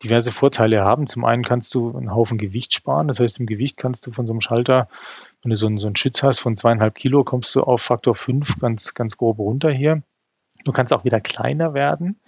[0.03, 1.07] diverse Vorteile haben.
[1.07, 3.09] Zum einen kannst du einen Haufen Gewicht sparen.
[3.09, 4.89] Das heißt, im Gewicht kannst du von so einem Schalter,
[5.43, 8.15] wenn du so einen, so einen Schütz hast von zweieinhalb Kilo, kommst du auf Faktor
[8.15, 10.03] fünf ganz, ganz grob runter hier.
[10.65, 12.21] Du kannst auch wieder kleiner werden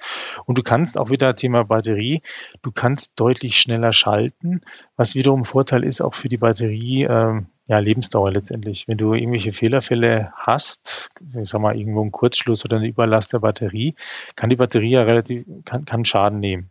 [0.44, 2.22] und du kannst auch wieder Thema Batterie,
[2.62, 4.62] du kannst deutlich schneller schalten,
[4.96, 8.88] was wiederum Vorteil ist auch für die Batterie, äh, ja, Lebensdauer letztendlich.
[8.88, 13.38] Wenn du irgendwelche Fehlerfälle hast, ich sag mal irgendwo einen Kurzschluss oder eine Überlast der
[13.38, 13.94] Batterie,
[14.36, 16.70] kann die Batterie ja relativ, kann, kann Schaden nehmen.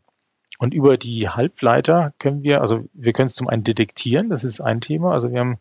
[0.60, 4.62] Und über die Halbleiter können wir, also wir können es zum einen detektieren, das ist
[4.62, 5.14] ein Thema.
[5.14, 5.60] Also wir haben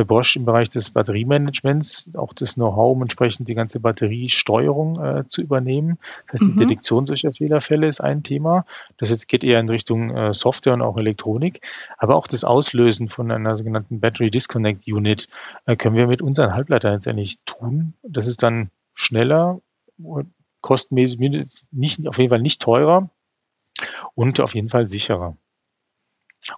[0.00, 5.28] bei Bosch im Bereich des Batteriemanagements auch das Know-how, um entsprechend die ganze Batteriesteuerung äh,
[5.28, 5.98] zu übernehmen.
[6.26, 6.56] Das heißt, die mhm.
[6.56, 8.64] Detektion solcher Fehlerfälle ist ein Thema.
[8.96, 11.60] Das jetzt geht eher in Richtung äh, Software und auch Elektronik.
[11.98, 15.28] Aber auch das Auslösen von einer sogenannten Battery Disconnect Unit
[15.66, 17.92] äh, können wir mit unseren Halbleitern letztendlich tun.
[18.02, 19.60] Das ist dann schneller,
[20.62, 23.10] kostenmäßig nicht, auf jeden Fall nicht teurer
[24.14, 25.36] und auf jeden Fall sicherer.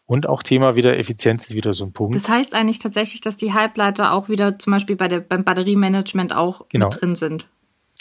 [0.07, 2.15] Und auch Thema wieder Effizienz ist wieder so ein Punkt.
[2.15, 6.33] Das heißt eigentlich tatsächlich, dass die Halbleiter auch wieder zum Beispiel bei der, beim Batteriemanagement
[6.33, 6.87] auch genau.
[6.87, 7.49] mit drin sind.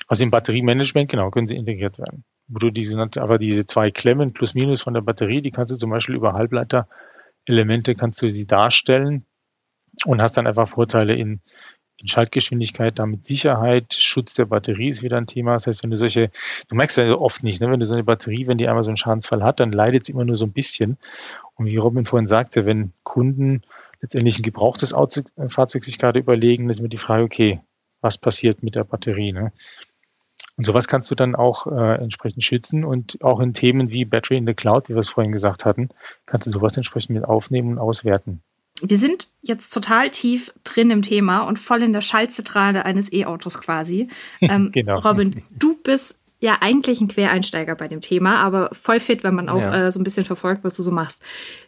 [0.08, 2.24] Also im Batteriemanagement, genau, können sie integriert werden.
[2.48, 5.78] Wo du diese, aber diese zwei Klemmen plus minus von der Batterie, die kannst du
[5.78, 9.26] zum Beispiel über Halbleiterelemente kannst du sie darstellen
[10.06, 11.41] und hast dann einfach Vorteile in
[12.07, 15.53] Schaltgeschwindigkeit, damit Sicherheit, Schutz der Batterie ist wieder ein Thema.
[15.53, 16.31] Das heißt, wenn du solche,
[16.69, 18.89] du merkst ja oft nicht, ne, wenn du so eine Batterie, wenn die einmal so
[18.89, 20.97] einen Schadensfall hat, dann leidet sie immer nur so ein bisschen.
[21.55, 23.61] Und wie Robin vorhin sagte, wenn Kunden
[24.01, 27.61] letztendlich ein gebrauchtes Fahrzeug sich gerade überlegen, ist mir die Frage, okay,
[28.01, 29.31] was passiert mit der Batterie?
[29.31, 29.51] Ne?
[30.57, 34.37] Und sowas kannst du dann auch äh, entsprechend schützen und auch in Themen wie Battery
[34.37, 35.89] in the Cloud, wie wir es vorhin gesagt hatten,
[36.25, 38.43] kannst du sowas entsprechend mit aufnehmen und auswerten
[38.82, 43.60] wir sind jetzt total tief drin im Thema und voll in der Schaltzentrale eines E-Autos
[43.60, 44.08] quasi.
[44.41, 45.00] Ähm, genau.
[45.00, 49.50] Robin, du bist ja eigentlich ein Quereinsteiger bei dem Thema, aber voll fit, wenn man
[49.50, 49.88] auch ja.
[49.88, 51.22] äh, so ein bisschen verfolgt, was du so machst.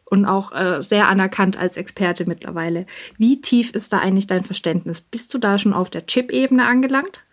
[0.06, 2.88] Und auch äh, sehr anerkannt als Experte mittlerweile.
[3.18, 5.02] Wie tief ist da eigentlich dein Verständnis?
[5.02, 7.24] Bist du da schon auf der Chip-Ebene angelangt?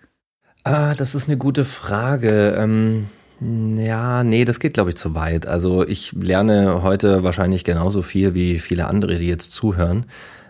[0.65, 2.57] Ah, das ist eine gute Frage.
[2.59, 3.09] Ähm
[3.41, 5.47] ja, nee, das geht, glaube ich, zu weit.
[5.47, 10.07] Also ich lerne heute wahrscheinlich genauso viel wie viele andere, die jetzt zuhören.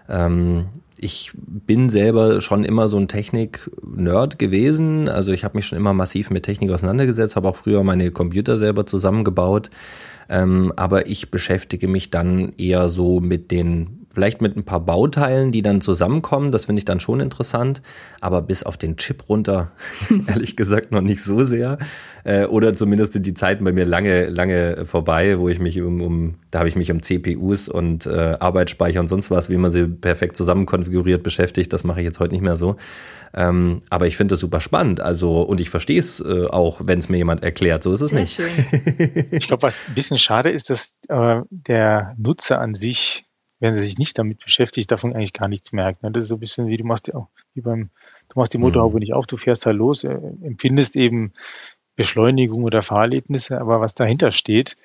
[0.08, 5.08] Ähm, ich bin selber schon immer so ein Technik-Nerd gewesen.
[5.08, 8.58] Also ich habe mich schon immer massiv mit Technik auseinandergesetzt, habe auch früher meine Computer
[8.58, 9.70] selber zusammengebaut.
[10.28, 15.52] Ähm, aber ich beschäftige mich dann eher so mit den vielleicht mit ein paar Bauteilen,
[15.52, 17.80] die dann zusammenkommen, das finde ich dann schon interessant,
[18.20, 19.70] aber bis auf den Chip runter,
[20.26, 21.78] ehrlich gesagt, noch nicht so sehr.
[22.24, 26.00] Äh, oder zumindest sind die Zeiten bei mir lange, lange vorbei, wo ich mich um,
[26.00, 29.70] um da habe ich mich um CPUs und äh, Arbeitsspeicher und sonst was, wie man
[29.70, 31.72] sie perfekt zusammen konfiguriert, beschäftigt.
[31.72, 32.76] Das mache ich jetzt heute nicht mehr so.
[33.32, 35.00] Ähm, aber ich finde das super spannend.
[35.00, 37.82] Also, und ich verstehe es äh, auch, wenn es mir jemand erklärt.
[37.84, 38.34] So ist es Sehr nicht.
[38.34, 39.26] Schön.
[39.30, 43.24] ich glaube, was ein bisschen schade ist, dass äh, der Nutzer an sich
[43.60, 46.02] wenn er sich nicht damit beschäftigt, davon eigentlich gar nichts merkt.
[46.02, 46.10] Ne?
[46.10, 47.90] Das ist so ein bisschen wie du machst ja auch, wie beim,
[48.30, 49.00] du machst die Motorhaube mhm.
[49.00, 51.32] nicht auf, du fährst halt los, äh, empfindest eben
[51.94, 54.76] Beschleunigung oder Fahrerlebnisse, aber was dahinter steht,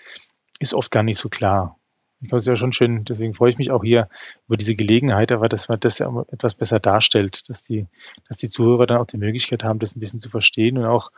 [0.60, 1.80] ist oft gar nicht so klar.
[2.22, 4.10] Ich glaube, es ist ja schon schön, deswegen freue ich mich auch hier
[4.48, 7.88] über diese Gelegenheit, aber dass man das ja etwas besser darstellt, dass die,
[8.28, 11.12] dass die Zuhörer dann auch die Möglichkeit haben, das ein bisschen zu verstehen und auch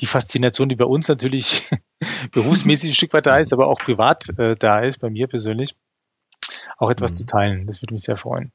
[0.00, 1.68] die Faszination, die bei uns natürlich
[2.32, 5.74] berufsmäßig ein Stück weit da ist, aber auch privat äh, da ist, bei mir persönlich,
[6.78, 7.16] auch etwas mhm.
[7.16, 7.66] zu teilen.
[7.66, 8.52] Das würde mich sehr freuen.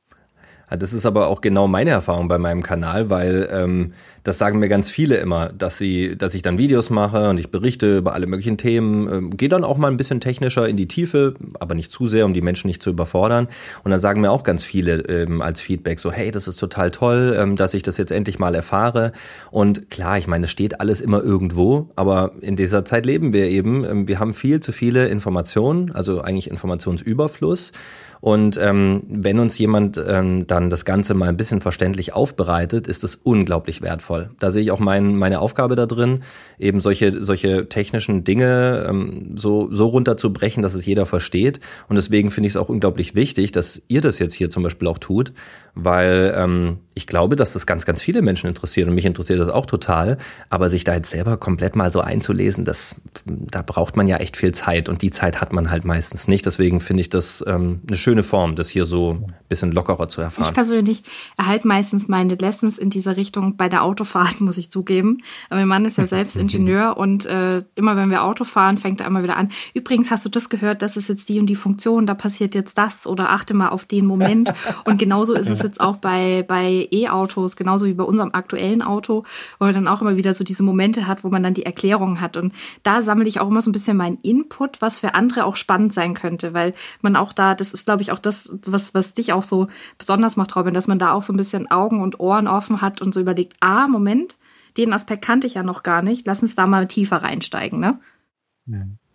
[0.70, 3.94] Das ist aber auch genau meine Erfahrung bei meinem Kanal, weil ähm,
[4.28, 7.50] das sagen mir ganz viele immer, dass sie, dass ich dann Videos mache und ich
[7.50, 10.90] berichte über alle möglichen Themen, ähm, gehe dann auch mal ein bisschen technischer in die
[10.90, 13.48] Tiefe, aber nicht zu sehr, um die Menschen nicht zu überfordern.
[13.86, 16.92] Und dann sagen mir auch ganz viele ähm, als Feedback so, hey, das ist total
[16.92, 19.14] toll, ähm, dass ich das jetzt endlich mal erfahre.
[19.50, 23.48] Und klar, ich meine, es steht alles immer irgendwo, aber in dieser Zeit leben wir
[23.48, 23.86] eben.
[23.86, 27.72] Ähm, wir haben viel zu viele Informationen, also eigentlich Informationsüberfluss.
[28.20, 33.04] Und ähm, wenn uns jemand ähm, dann das Ganze mal ein bisschen verständlich aufbereitet, ist
[33.04, 34.17] es unglaublich wertvoll.
[34.40, 36.24] Da sehe ich auch mein, meine Aufgabe da drin,
[36.60, 41.60] eben solche, solche technischen Dinge ähm, so, so runterzubrechen, dass es jeder versteht.
[41.90, 44.88] Und deswegen finde ich es auch unglaublich wichtig, dass ihr das jetzt hier zum Beispiel
[44.88, 45.34] auch tut,
[45.76, 49.50] weil ähm, ich glaube, dass das ganz, ganz viele Menschen interessiert und mich interessiert das
[49.50, 50.18] auch total.
[50.50, 54.38] Aber sich da jetzt selber komplett mal so einzulesen, das, da braucht man ja echt
[54.38, 56.46] viel Zeit und die Zeit hat man halt meistens nicht.
[56.46, 60.22] Deswegen finde ich das ähm, eine schöne Form, das hier so ein bisschen lockerer zu
[60.22, 60.48] erfahren.
[60.48, 61.04] Ich persönlich
[61.38, 64.07] erhalte meistens meine Lessons in dieser Richtung bei der Autofahrt,
[64.40, 65.20] muss ich zugeben.
[65.50, 69.02] Aber mein Mann ist ja selbst Ingenieur und äh, immer wenn wir Auto fahren, fängt
[69.02, 69.50] er immer wieder an.
[69.74, 70.82] Übrigens, hast du das gehört?
[70.82, 73.86] Das ist jetzt die und die Funktion, da passiert jetzt das oder achte mal auf
[73.86, 74.54] den Moment.
[74.86, 79.24] Und genauso ist es jetzt auch bei, bei E-Autos, genauso wie bei unserem aktuellen Auto,
[79.60, 82.22] wo man dann auch immer wieder so diese Momente hat, wo man dann die Erklärung
[82.22, 82.38] hat.
[82.38, 85.56] Und da sammle ich auch immer so ein bisschen meinen Input, was für andere auch
[85.56, 89.14] spannend sein könnte, weil man auch da, das ist, glaube ich, auch das, was, was
[89.14, 89.68] dich auch so
[89.98, 93.02] besonders macht, Robin, dass man da auch so ein bisschen Augen und Ohren offen hat
[93.02, 94.38] und so überlegt, ah, Moment,
[94.78, 98.00] den Aspekt kannte ich ja noch gar nicht, lass uns da mal tiefer reinsteigen, ne?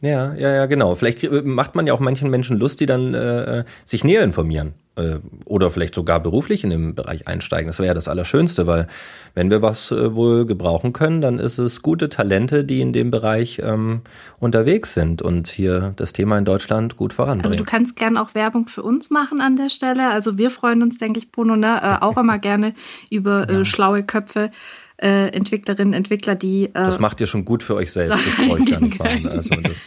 [0.02, 0.96] Ja, ja, ja, genau.
[0.96, 5.20] Vielleicht macht man ja auch manchen Menschen Lust, die dann äh, sich näher informieren äh,
[5.44, 7.68] oder vielleicht sogar beruflich in den Bereich einsteigen.
[7.68, 8.88] Das wäre ja das Allerschönste, weil
[9.34, 13.12] wenn wir was äh, wohl gebrauchen können, dann ist es gute Talente, die in dem
[13.12, 14.02] Bereich ähm,
[14.40, 17.52] unterwegs sind und hier das Thema in Deutschland gut voranbringen.
[17.52, 20.10] Also du kannst gerne auch Werbung für uns machen an der Stelle.
[20.10, 22.74] Also wir freuen uns, denke ich, Bruno, ne, äh, auch immer gerne
[23.08, 24.50] über äh, schlaue Köpfe
[24.98, 26.66] äh, Entwicklerinnen, Entwickler, die.
[26.66, 28.12] Äh, das macht ihr schon gut für euch selbst.
[28.12, 29.28] Das brauche ich gar nicht machen.
[29.28, 29.86] Also das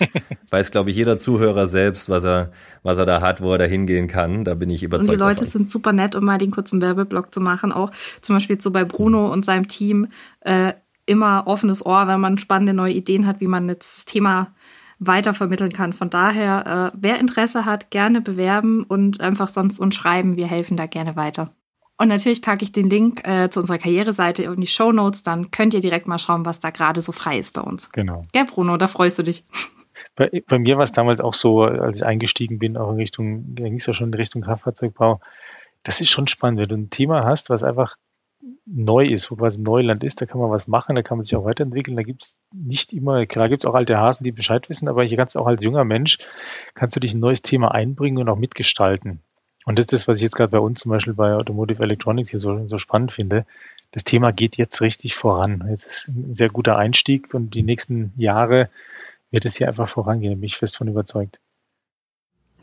[0.49, 2.51] weiß, glaube ich, jeder Zuhörer selbst, was er,
[2.83, 4.43] was er da hat, wo er da hingehen kann.
[4.43, 5.09] Da bin ich überzeugt.
[5.09, 5.51] Und die Leute davon.
[5.51, 7.71] sind super nett, um mal den kurzen Werbeblock zu machen.
[7.71, 7.91] Auch
[8.21, 10.07] zum Beispiel so bei Bruno und seinem Team
[10.41, 10.73] äh,
[11.05, 14.53] immer offenes Ohr, wenn man spannende neue Ideen hat, wie man jetzt das Thema
[14.99, 15.93] weiter vermitteln kann.
[15.93, 20.37] Von daher, äh, wer Interesse hat, gerne bewerben und einfach sonst uns schreiben.
[20.37, 21.51] Wir helfen da gerne weiter.
[21.97, 25.23] Und natürlich packe ich den Link äh, zu unserer Karriereseite in die Show Notes.
[25.23, 27.89] Dann könnt ihr direkt mal schauen, was da gerade so frei ist bei uns.
[27.91, 28.23] Genau.
[28.33, 29.45] Gell, Bruno, da freust du dich.
[30.15, 33.55] Bei, bei mir war es damals auch so, als ich eingestiegen bin, auch in Richtung,
[33.55, 35.21] da ging es ja schon in Richtung Kraftfahrzeugbau.
[35.83, 37.95] Das ist schon spannend, wenn du ein Thema hast, was einfach
[38.65, 41.35] neu ist, wo quasi Neuland ist, da kann man was machen, da kann man sich
[41.35, 41.95] auch weiterentwickeln.
[41.95, 45.03] Da gibt es nicht immer, klar gibt es auch alte Hasen, die Bescheid wissen, aber
[45.03, 46.17] hier kannst du auch als junger Mensch,
[46.73, 49.21] kannst du dich ein neues Thema einbringen und auch mitgestalten.
[49.65, 52.29] Und das ist das, was ich jetzt gerade bei uns zum Beispiel bei Automotive Electronics
[52.29, 53.45] hier so, so spannend finde.
[53.91, 55.67] Das Thema geht jetzt richtig voran.
[55.71, 58.69] Es ist ein sehr guter Einstieg und die nächsten Jahre
[59.31, 60.39] wird es hier einfach vorangehen.
[60.39, 61.39] Bin ich fest von überzeugt.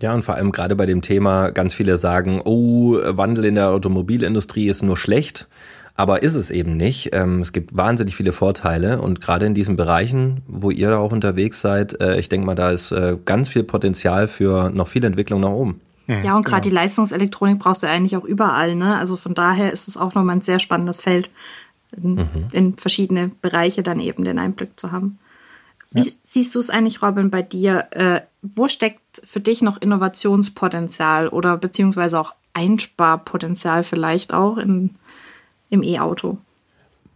[0.01, 3.71] Ja, und vor allem gerade bei dem Thema, ganz viele sagen, oh, Wandel in der
[3.71, 5.49] Automobilindustrie ist nur schlecht.
[5.95, 7.11] Aber ist es eben nicht.
[7.13, 11.61] Ähm, es gibt wahnsinnig viele Vorteile und gerade in diesen Bereichen, wo ihr auch unterwegs
[11.61, 15.41] seid, äh, ich denke mal, da ist äh, ganz viel Potenzial für noch viel Entwicklung
[15.41, 15.81] nach oben.
[16.07, 16.71] Mhm, ja, und gerade genau.
[16.71, 18.75] die Leistungselektronik brauchst du eigentlich auch überall.
[18.75, 18.97] Ne?
[18.97, 21.31] Also von daher ist es auch nochmal ein sehr spannendes Feld,
[21.97, 22.49] in, mhm.
[22.53, 25.19] in verschiedene Bereiche dann eben den Einblick zu haben.
[25.91, 26.13] Wie ja.
[26.23, 27.89] siehst du es eigentlich, Robin, bei dir?
[27.91, 34.91] Äh, wo steckt für dich noch Innovationspotenzial oder beziehungsweise auch Einsparpotenzial vielleicht auch in,
[35.69, 36.39] im E-Auto?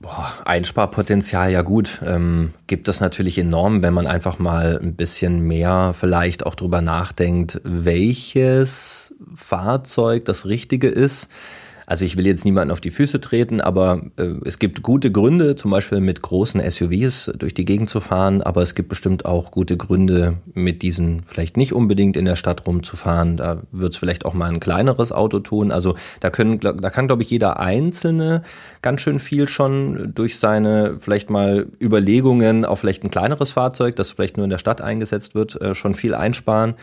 [0.06, 5.40] Boah, Einsparpotenzial, ja gut, ähm, gibt es natürlich enorm, wenn man einfach mal ein bisschen
[5.40, 11.28] mehr vielleicht auch drüber nachdenkt, welches Fahrzeug das Richtige ist.
[11.86, 15.54] Also ich will jetzt niemanden auf die Füße treten, aber äh, es gibt gute Gründe,
[15.54, 19.52] zum Beispiel mit großen SUVs durch die Gegend zu fahren, aber es gibt bestimmt auch
[19.52, 23.36] gute Gründe, mit diesen vielleicht nicht unbedingt in der Stadt rumzufahren.
[23.36, 25.70] Da wird es vielleicht auch mal ein kleineres Auto tun.
[25.70, 28.42] Also da können, da kann, glaube ich, jeder Einzelne
[28.82, 34.10] ganz schön viel schon durch seine vielleicht mal Überlegungen auf vielleicht ein kleineres Fahrzeug, das
[34.10, 36.74] vielleicht nur in der Stadt eingesetzt wird, äh, schon viel einsparen.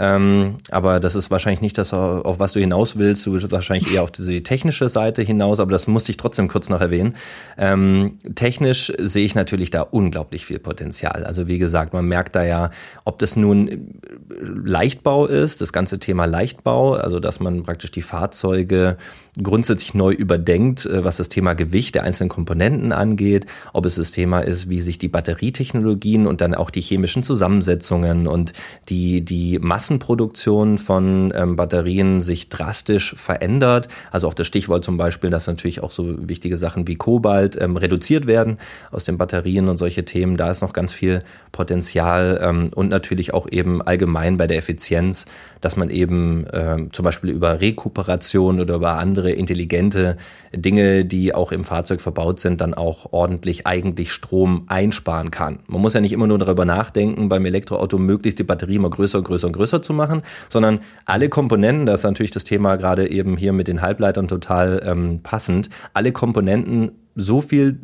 [0.00, 3.26] Ähm, aber das ist wahrscheinlich nicht das, auf was du hinaus willst.
[3.26, 6.70] Du willst wahrscheinlich eher auf die technische Seite hinaus, aber das musste ich trotzdem kurz
[6.70, 7.16] noch erwähnen.
[7.58, 11.24] Ähm, technisch sehe ich natürlich da unglaublich viel Potenzial.
[11.24, 12.70] Also wie gesagt, man merkt da ja,
[13.04, 14.00] ob das nun
[14.40, 18.96] Leichtbau ist, das ganze Thema Leichtbau, also dass man praktisch die Fahrzeuge
[19.40, 24.12] grundsätzlich neu überdenkt, äh, was das Thema Gewicht der einzelnen Komponenten angeht, ob es das
[24.12, 28.52] Thema ist, wie sich die Batterietechnologien und dann auch die chemischen Zusammensetzungen und
[28.88, 29.58] die, die
[29.90, 33.88] Massenproduktion von ähm, Batterien sich drastisch verändert.
[34.12, 37.76] Also auch das Stichwort zum Beispiel, dass natürlich auch so wichtige Sachen wie Kobalt ähm,
[37.76, 38.58] reduziert werden
[38.92, 40.36] aus den Batterien und solche Themen.
[40.36, 45.26] Da ist noch ganz viel Potenzial ähm, und natürlich auch eben allgemein bei der Effizienz,
[45.60, 50.16] dass man eben ähm, zum Beispiel über Rekuperation oder über andere intelligente
[50.54, 55.60] Dinge, die auch im Fahrzeug verbaut sind, dann auch ordentlich eigentlich Strom einsparen kann.
[55.66, 59.18] Man muss ja nicht immer nur darüber nachdenken, beim Elektroauto möglichst die Batterie immer größer
[59.18, 63.10] und größer und größer zu machen, sondern alle Komponenten, das ist natürlich das Thema gerade
[63.10, 67.80] eben hier mit den Halbleitern total ähm, passend, alle Komponenten so viel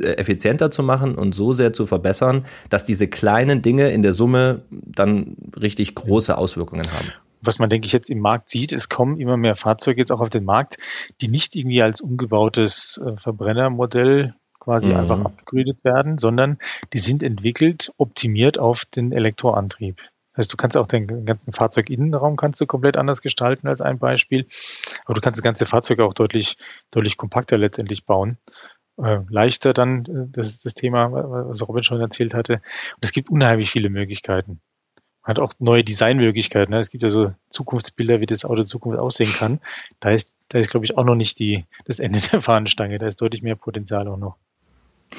[0.00, 4.12] äh, effizienter zu machen und so sehr zu verbessern, dass diese kleinen Dinge in der
[4.12, 8.88] Summe dann richtig große Auswirkungen haben was man, denke ich, jetzt im Markt sieht, es
[8.88, 10.76] kommen immer mehr Fahrzeuge jetzt auch auf den Markt,
[11.20, 14.96] die nicht irgendwie als umgebautes äh, Verbrennermodell quasi mhm.
[14.96, 16.58] einfach abgegradet werden, sondern
[16.92, 20.00] die sind entwickelt, optimiert auf den Elektroantrieb.
[20.40, 24.46] Heißt, du kannst auch den ganzen Fahrzeuginnenraum kannst du komplett anders gestalten als ein Beispiel,
[25.04, 26.56] aber du kannst das ganze Fahrzeug auch deutlich,
[26.90, 28.38] deutlich kompakter letztendlich bauen.
[28.96, 32.54] Äh, leichter dann, äh, das ist das Thema, was Robin schon erzählt hatte.
[32.54, 34.60] Und es gibt unheimlich viele Möglichkeiten
[35.22, 36.72] hat auch neue Designmöglichkeiten.
[36.72, 36.80] Ne?
[36.80, 39.60] Es gibt ja so Zukunftsbilder, wie das Auto in Zukunft aussehen kann.
[40.00, 42.98] Da ist, da ist, glaube ich, auch noch nicht die, das Ende der Fahnenstange.
[42.98, 44.36] Da ist deutlich mehr Potenzial auch noch.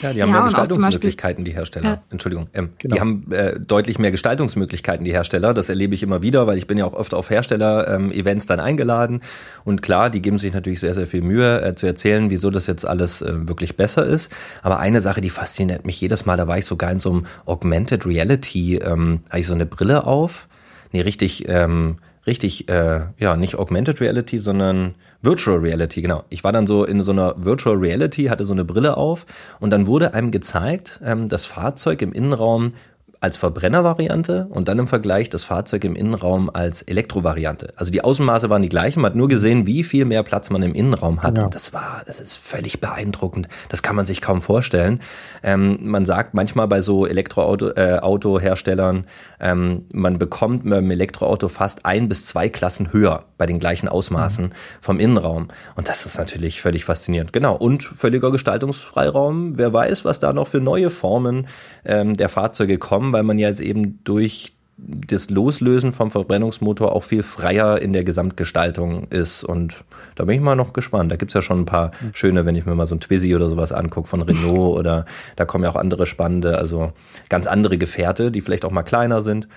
[0.01, 1.89] Ja, die haben ja, mehr Gestaltungsmöglichkeiten, die Hersteller.
[1.89, 2.03] Ja.
[2.09, 2.47] Entschuldigung.
[2.53, 2.95] Ähm, genau.
[2.95, 5.53] Die haben äh, deutlich mehr Gestaltungsmöglichkeiten, die Hersteller.
[5.53, 8.59] Das erlebe ich immer wieder, weil ich bin ja auch oft auf Hersteller-Events ähm, dann
[8.59, 9.21] eingeladen.
[9.63, 12.67] Und klar, die geben sich natürlich sehr, sehr viel Mühe äh, zu erzählen, wieso das
[12.67, 14.31] jetzt alles äh, wirklich besser ist.
[14.63, 17.25] Aber eine Sache, die fasziniert mich jedes Mal, da war ich sogar in so einem
[17.45, 20.47] Augmented Reality, ähm, habe ich so eine Brille auf.
[20.93, 26.23] Nee, richtig, ähm, richtig, äh, ja, nicht Augmented Reality, sondern Virtual Reality, genau.
[26.29, 29.25] Ich war dann so in so einer Virtual Reality, hatte so eine Brille auf
[29.59, 32.73] und dann wurde einem gezeigt, ähm, das Fahrzeug im Innenraum
[33.21, 37.71] als Verbrennervariante und dann im Vergleich das Fahrzeug im Innenraum als Elektrovariante.
[37.75, 40.63] Also die Außenmaße waren die gleichen, man hat nur gesehen, wie viel mehr Platz man
[40.63, 41.37] im Innenraum hat.
[41.37, 41.47] Ja.
[41.47, 43.47] Das war, das ist völlig beeindruckend.
[43.69, 45.01] Das kann man sich kaum vorstellen.
[45.43, 49.05] Ähm, man sagt manchmal bei so Elektroauto-Herstellern,
[49.37, 53.59] äh, ähm, man bekommt mit dem Elektroauto fast ein bis zwei Klassen höher bei den
[53.59, 54.51] gleichen Ausmaßen mhm.
[54.81, 55.49] vom Innenraum.
[55.75, 57.33] Und das ist natürlich völlig faszinierend.
[57.33, 57.55] Genau.
[57.55, 59.59] Und völliger Gestaltungsfreiraum.
[59.59, 61.45] Wer weiß, was da noch für neue Formen
[61.85, 66.95] ähm, der Fahrzeuge kommen bekommen, weil man ja jetzt eben durch das Loslösen vom Verbrennungsmotor
[66.95, 69.43] auch viel freier in der Gesamtgestaltung ist.
[69.43, 69.83] Und
[70.15, 71.11] da bin ich mal noch gespannt.
[71.11, 73.47] Da gibt's ja schon ein paar schöne, wenn ich mir mal so ein Twizy oder
[73.47, 76.93] sowas angucke von Renault oder da kommen ja auch andere spannende, also
[77.29, 79.47] ganz andere Gefährte, die vielleicht auch mal kleiner sind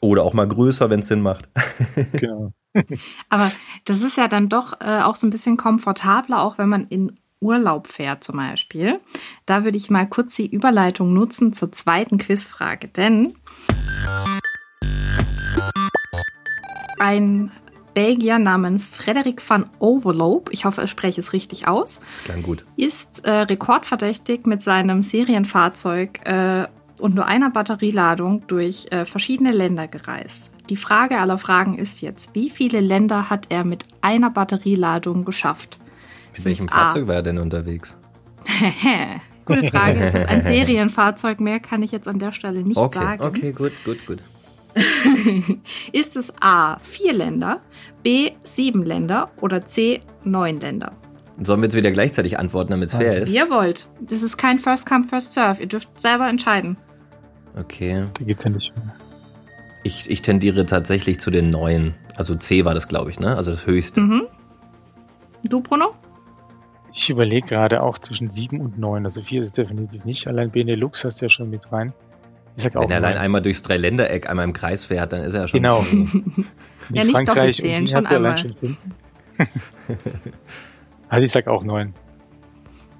[0.00, 1.48] oder auch mal größer, wenn es Sinn macht.
[2.14, 2.52] Genau.
[3.28, 3.52] Aber
[3.84, 7.20] das ist ja dann doch äh, auch so ein bisschen komfortabler, auch wenn man in
[7.42, 9.00] Urlaub fährt zum Beispiel.
[9.44, 13.34] Da würde ich mal kurz die Überleitung nutzen zur zweiten Quizfrage, denn
[16.98, 17.50] ein
[17.94, 22.00] Belgier namens Frederik van Overloop, ich hoffe, ich spreche es richtig aus,
[22.42, 22.64] gut.
[22.76, 26.66] ist äh, rekordverdächtig mit seinem Serienfahrzeug äh,
[27.00, 30.52] und nur einer Batterieladung durch äh, verschiedene Länder gereist.
[30.70, 35.78] Die Frage aller Fragen ist jetzt, wie viele Länder hat er mit einer Batterieladung geschafft?
[36.32, 37.96] Mit welchem Fahrzeug war er denn unterwegs?
[39.44, 40.00] Gute Frage.
[40.00, 41.40] es ist ein Serienfahrzeug.
[41.40, 43.22] Mehr kann ich jetzt an der Stelle nicht okay, sagen.
[43.22, 44.18] Okay, gut, gut, gut.
[45.92, 47.60] ist es A, vier Länder,
[48.02, 50.92] B, sieben Länder oder C, neun Länder?
[51.42, 53.32] Sollen wir jetzt wieder gleichzeitig antworten, damit es fair ist?
[53.32, 53.88] Ihr wollt.
[54.00, 55.60] Das ist kein First Come, First Serve.
[55.60, 56.76] Ihr dürft selber entscheiden.
[57.58, 58.06] Okay.
[58.18, 58.94] Die geht ja nicht mehr.
[59.82, 61.94] Ich, ich tendiere tatsächlich zu den neuen.
[62.16, 63.36] Also C war das, glaube ich, ne?
[63.36, 64.00] Also das höchste.
[64.00, 64.22] Mhm.
[65.44, 65.94] Du, Bruno?
[66.94, 69.04] Ich überlege gerade auch zwischen sieben und neun.
[69.04, 70.26] Also vier ist es definitiv nicht.
[70.26, 71.92] Allein Benelux hast du ja schon mit rein.
[72.56, 75.34] Ich sag auch Wenn er allein einmal durchs Dreiländereck einmal im Kreis fährt, dann ist
[75.34, 75.62] er schon.
[75.62, 75.82] Genau.
[76.92, 78.40] ja, nicht doppelt zählen, schon einmal.
[78.40, 78.76] Schon
[81.08, 81.94] also ich sag auch neun.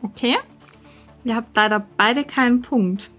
[0.02, 0.36] Okay.
[1.24, 3.10] Ihr habt leider beide keinen Punkt.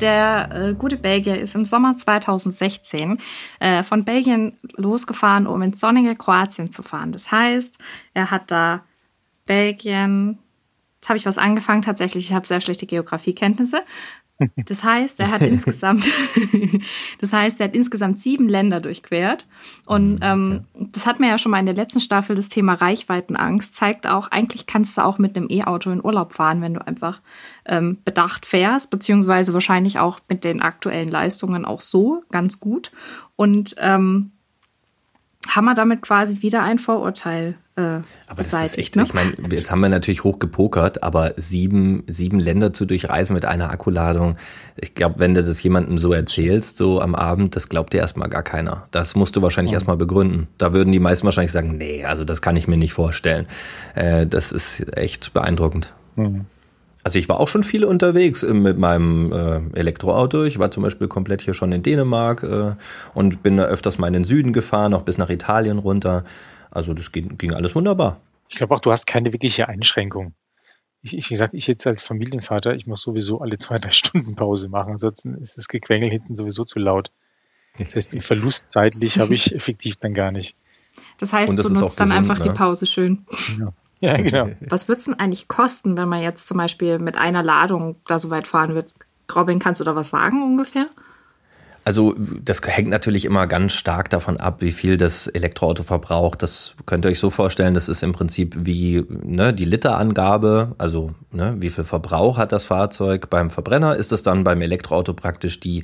[0.00, 3.18] Der äh, gute Belgier ist im Sommer 2016
[3.58, 7.12] äh, von Belgien losgefahren, um ins sonnige Kroatien zu fahren.
[7.12, 7.78] Das heißt,
[8.14, 8.84] er hat da
[9.46, 10.38] Belgien,
[11.00, 12.28] Jetzt habe ich was angefangen tatsächlich.
[12.28, 13.82] Ich habe sehr schlechte Geografiekenntnisse.
[14.66, 16.08] Das heißt, er hat insgesamt,
[17.20, 19.46] das heißt, er hat insgesamt sieben Länder durchquert.
[19.84, 22.74] Und mhm, ähm, das hat mir ja schon mal in der letzten Staffel das Thema
[22.74, 26.86] Reichweitenangst zeigt auch, eigentlich kannst du auch mit einem E-Auto in Urlaub fahren, wenn du
[26.86, 27.20] einfach
[27.66, 32.92] ähm, bedacht fährst, beziehungsweise wahrscheinlich auch mit den aktuellen Leistungen auch so ganz gut.
[33.36, 34.32] Und ähm,
[35.48, 39.04] haben wir damit quasi wieder ein Vorurteil äh, aber das ist echt, ne?
[39.04, 43.44] ich meine, jetzt haben wir natürlich hoch gepokert, aber sieben, sieben Länder zu durchreisen mit
[43.44, 44.36] einer Akkuladung,
[44.74, 48.28] ich glaube, wenn du das jemandem so erzählst, so am Abend, das glaubt dir erstmal
[48.28, 48.88] gar keiner.
[48.90, 49.76] Das musst du wahrscheinlich mhm.
[49.76, 50.48] erstmal begründen.
[50.58, 53.46] Da würden die meisten wahrscheinlich sagen, nee, also das kann ich mir nicht vorstellen.
[53.94, 55.94] Äh, das ist echt beeindruckend.
[56.16, 56.46] Mhm.
[57.04, 60.42] Also ich war auch schon viel unterwegs äh, mit meinem äh, Elektroauto.
[60.42, 62.72] Ich war zum Beispiel komplett hier schon in Dänemark äh,
[63.14, 66.24] und bin da öfters mal in den Süden gefahren, auch bis nach Italien runter.
[66.70, 68.20] Also das ging, ging alles wunderbar.
[68.48, 70.34] Ich glaube auch, du hast keine wirkliche Einschränkung.
[71.02, 74.34] Ich, ich, wie gesagt, ich jetzt als Familienvater, ich muss sowieso alle zwei, drei Stunden
[74.34, 77.10] Pause machen, ansonsten ist das Gequengel hinten sowieso zu laut.
[77.78, 80.56] Das heißt, den Verlust zeitlich habe ich effektiv dann gar nicht.
[81.18, 82.50] Das heißt, das du nutzt dann gesund, einfach ne?
[82.50, 83.26] die Pause schön.
[83.58, 83.72] Ja.
[84.00, 84.48] Ja, genau.
[84.68, 88.18] Was wird es denn eigentlich kosten, wenn man jetzt zum Beispiel mit einer Ladung da
[88.18, 88.94] so weit fahren wird?
[89.34, 90.88] Robin, kannst du da was sagen ungefähr?
[91.88, 96.42] Also das hängt natürlich immer ganz stark davon ab, wie viel das Elektroauto verbraucht.
[96.42, 101.12] Das könnt ihr euch so vorstellen, das ist im Prinzip wie ne, die Literangabe, also
[101.32, 103.30] ne, wie viel Verbrauch hat das Fahrzeug.
[103.30, 105.82] Beim Verbrenner ist es dann beim Elektroauto praktisch die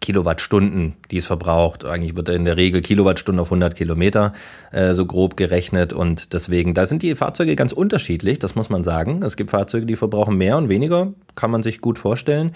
[0.00, 1.84] Kilowattstunden, die es verbraucht.
[1.84, 4.34] Eigentlich wird in der Regel Kilowattstunde auf 100 Kilometer
[4.70, 8.84] äh, so grob gerechnet und deswegen, da sind die Fahrzeuge ganz unterschiedlich, das muss man
[8.84, 9.22] sagen.
[9.24, 12.52] Es gibt Fahrzeuge, die verbrauchen mehr und weniger, kann man sich gut vorstellen.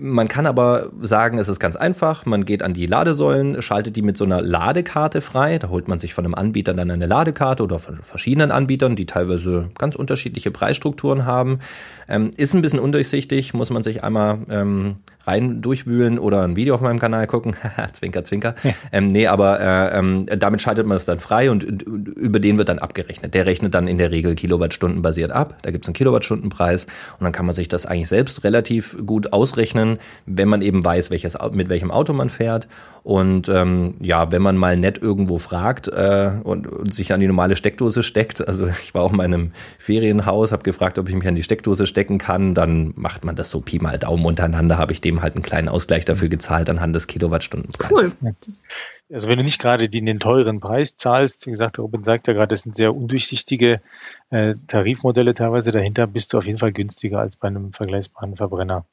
[0.00, 4.02] Man kann aber sagen, es ist ganz einfach, man geht an die Ladesäulen, schaltet die
[4.02, 7.62] mit so einer Ladekarte frei, da holt man sich von einem Anbieter dann eine Ladekarte
[7.62, 11.58] oder von verschiedenen Anbietern, die teilweise ganz unterschiedliche Preisstrukturen haben.
[12.08, 16.74] Ähm, ist ein bisschen undurchsichtig, muss man sich einmal ähm, rein durchwühlen oder ein Video
[16.74, 17.56] auf meinem Kanal gucken.
[17.92, 18.54] zwinker, zwinker.
[18.62, 18.72] Ja.
[18.92, 22.58] Ähm, nee, aber äh, ähm, damit schaltet man es dann frei und, und, über den
[22.58, 23.34] wird dann abgerechnet.
[23.34, 25.58] Der rechnet dann in der Regel Kilowattstunden basiert ab.
[25.62, 26.86] Da gibt es einen Kilowattstundenpreis
[27.18, 31.10] und dann kann man sich das eigentlich selbst relativ gut ausrechnen, wenn man eben weiß,
[31.10, 32.68] welches, mit welchem Auto man fährt.
[33.04, 37.26] Und ähm, ja, wenn man mal nett irgendwo fragt äh, und, und sich an die
[37.26, 41.28] normale Steckdose steckt, also ich war auch in meinem Ferienhaus, habe gefragt, ob ich mich
[41.28, 44.94] an die Steckdose stecken kann, dann macht man das so Pi mal Daumen untereinander, habe
[44.94, 48.16] ich dem halt einen kleinen Ausgleich dafür gezahlt anhand des Kilowattstundenpreises.
[48.22, 48.34] Cool.
[49.12, 52.32] Also wenn du nicht gerade den, den teuren Preis zahlst, wie gesagt, Robin sagt ja
[52.32, 53.80] gerade, das sind sehr undurchsichtige
[54.30, 58.86] äh, Tarifmodelle teilweise dahinter, bist du auf jeden Fall günstiger als bei einem vergleichbaren Verbrenner.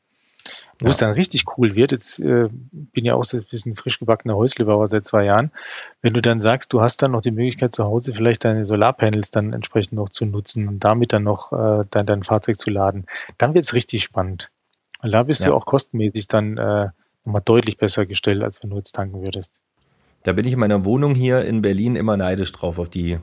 [0.80, 0.90] Wo ja.
[0.90, 4.36] es dann richtig cool wird, jetzt äh, bin ja auch so ein bisschen frisch gebackener
[4.36, 5.52] Häuslebauer seit zwei Jahren,
[6.02, 9.30] wenn du dann sagst, du hast dann noch die Möglichkeit zu Hause vielleicht deine Solarpanels
[9.30, 13.06] dann entsprechend noch zu nutzen und damit dann noch äh, dein, dein Fahrzeug zu laden,
[13.38, 14.52] dann wird es richtig spannend.
[15.02, 15.48] Und da bist ja.
[15.48, 16.90] du auch kostenmäßig dann äh,
[17.26, 19.62] nochmal deutlich besser gestellt, als wenn du jetzt tanken würdest.
[20.24, 23.18] Da bin ich in meiner Wohnung hier in Berlin immer neidisch drauf, auf die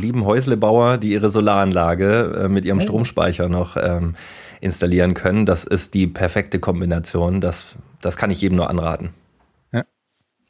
[0.00, 4.16] lieben Häuslebauer, die ihre Solaranlage äh, mit ihrem Stromspeicher noch ähm,
[4.60, 5.46] installieren können.
[5.46, 7.40] Das ist die perfekte Kombination.
[7.40, 9.10] Das, das kann ich jedem nur anraten.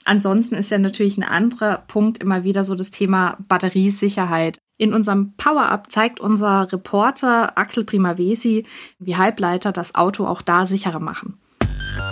[0.05, 4.59] Ansonsten ist ja natürlich ein anderer Punkt immer wieder so das Thema Batteriesicherheit.
[4.79, 8.67] In unserem Power-Up zeigt unser Reporter Axel Primavesi,
[8.99, 11.39] wie Halbleiter das Auto auch da sicherer machen.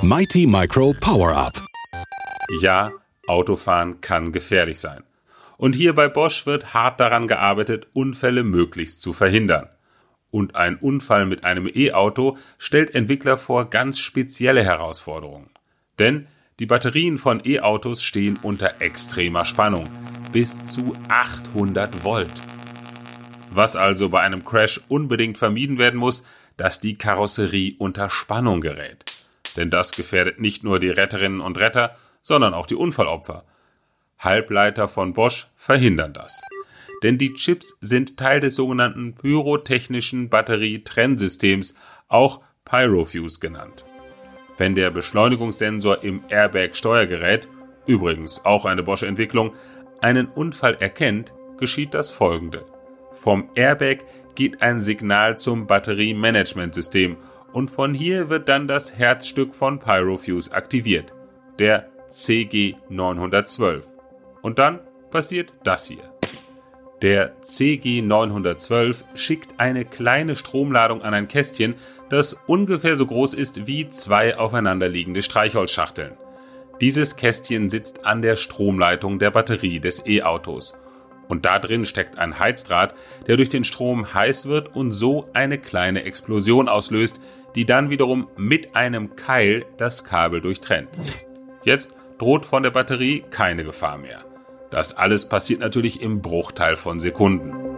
[0.02, 1.64] Mighty Micro Power-Up.
[2.60, 2.92] Ja,
[3.26, 5.02] Autofahren kann gefährlich sein.
[5.56, 9.68] Und hier bei Bosch wird hart daran gearbeitet, Unfälle möglichst zu verhindern.
[10.30, 15.50] Und ein Unfall mit einem E-Auto stellt Entwickler vor ganz spezielle Herausforderungen.
[15.98, 16.28] Denn
[16.60, 19.88] die Batterien von E-Autos stehen unter extremer Spannung,
[20.30, 22.42] bis zu 800 Volt.
[23.50, 26.22] Was also bei einem Crash unbedingt vermieden werden muss,
[26.58, 29.04] dass die Karosserie unter Spannung gerät.
[29.56, 33.44] Denn das gefährdet nicht nur die Retterinnen und Retter, sondern auch die Unfallopfer.
[34.18, 36.42] Halbleiter von Bosch verhindern das.
[37.02, 41.74] Denn die Chips sind Teil des sogenannten pyrotechnischen Batterietrennsystems,
[42.08, 43.82] auch Pyrofuse genannt.
[44.60, 47.48] Wenn der Beschleunigungssensor im Airbag-Steuergerät,
[47.86, 49.54] übrigens auch eine Bosch-Entwicklung,
[50.02, 52.66] einen Unfall erkennt, geschieht das folgende.
[53.10, 54.04] Vom Airbag
[54.34, 57.16] geht ein Signal zum Batteriemanagementsystem
[57.54, 61.14] und von hier wird dann das Herzstück von Pyrofuse aktiviert,
[61.58, 63.84] der CG912.
[64.42, 64.80] Und dann
[65.10, 66.04] passiert das hier.
[67.00, 71.76] Der CG912 schickt eine kleine Stromladung an ein Kästchen,
[72.10, 76.12] das ungefähr so groß ist wie zwei aufeinanderliegende Streichholzschachteln.
[76.80, 80.74] Dieses Kästchen sitzt an der Stromleitung der Batterie des E-Autos.
[81.28, 82.94] Und da drin steckt ein Heizdraht,
[83.28, 87.20] der durch den Strom heiß wird und so eine kleine Explosion auslöst,
[87.54, 90.88] die dann wiederum mit einem Keil das Kabel durchtrennt.
[91.62, 94.24] Jetzt droht von der Batterie keine Gefahr mehr.
[94.70, 97.69] Das alles passiert natürlich im Bruchteil von Sekunden.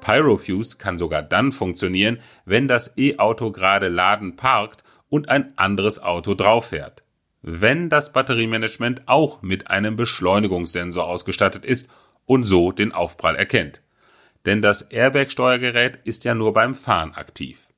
[0.00, 6.34] Pyrofuse kann sogar dann funktionieren, wenn das E-Auto gerade laden parkt und ein anderes Auto
[6.34, 7.02] drauf fährt.
[7.42, 11.88] Wenn das Batteriemanagement auch mit einem Beschleunigungssensor ausgestattet ist
[12.26, 13.80] und so den Aufprall erkennt.
[14.44, 17.68] Denn das Airbag-Steuergerät ist ja nur beim Fahren aktiv.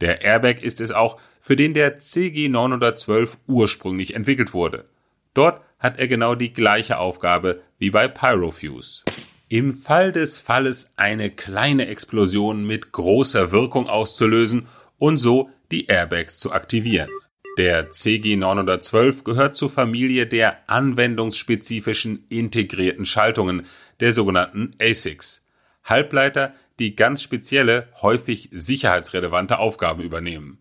[0.00, 4.88] Der Airbag ist es auch, für den der CG912 ursprünglich entwickelt wurde.
[5.34, 9.04] Dort hat er genau die gleiche Aufgabe wie bei Pyrofuse.
[9.48, 14.66] Im Fall des Falles eine kleine Explosion mit großer Wirkung auszulösen
[14.98, 17.08] und so die Airbags zu aktivieren.
[17.56, 23.66] Der CG912 gehört zur Familie der anwendungsspezifischen integrierten Schaltungen,
[24.00, 25.46] der sogenannten ASICs.
[25.84, 30.58] Halbleiter, die ganz spezielle, häufig sicherheitsrelevante Aufgaben übernehmen.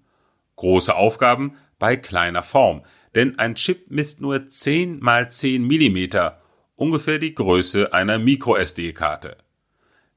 [0.58, 2.84] Große Aufgaben bei kleiner Form,
[3.16, 6.40] denn ein Chip misst nur 10 mal 10 Millimeter,
[6.76, 9.38] ungefähr die Größe einer MicroSD-Karte.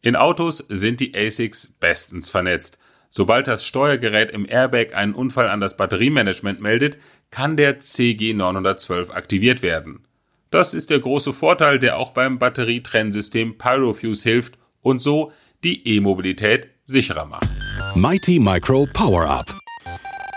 [0.01, 2.79] In Autos sind die ASICs bestens vernetzt.
[3.11, 6.99] Sobald das Steuergerät im Airbag einen Unfall an das Batteriemanagement meldet,
[7.31, 10.07] kann der CG912 aktiviert werden.
[10.51, 15.33] Das ist der große Vorteil, der auch beim Batterietrennsystem Pyrofuse hilft und so
[15.65, 17.49] die E-Mobilität sicherer macht.
[17.95, 19.59] Mighty Micro Power Up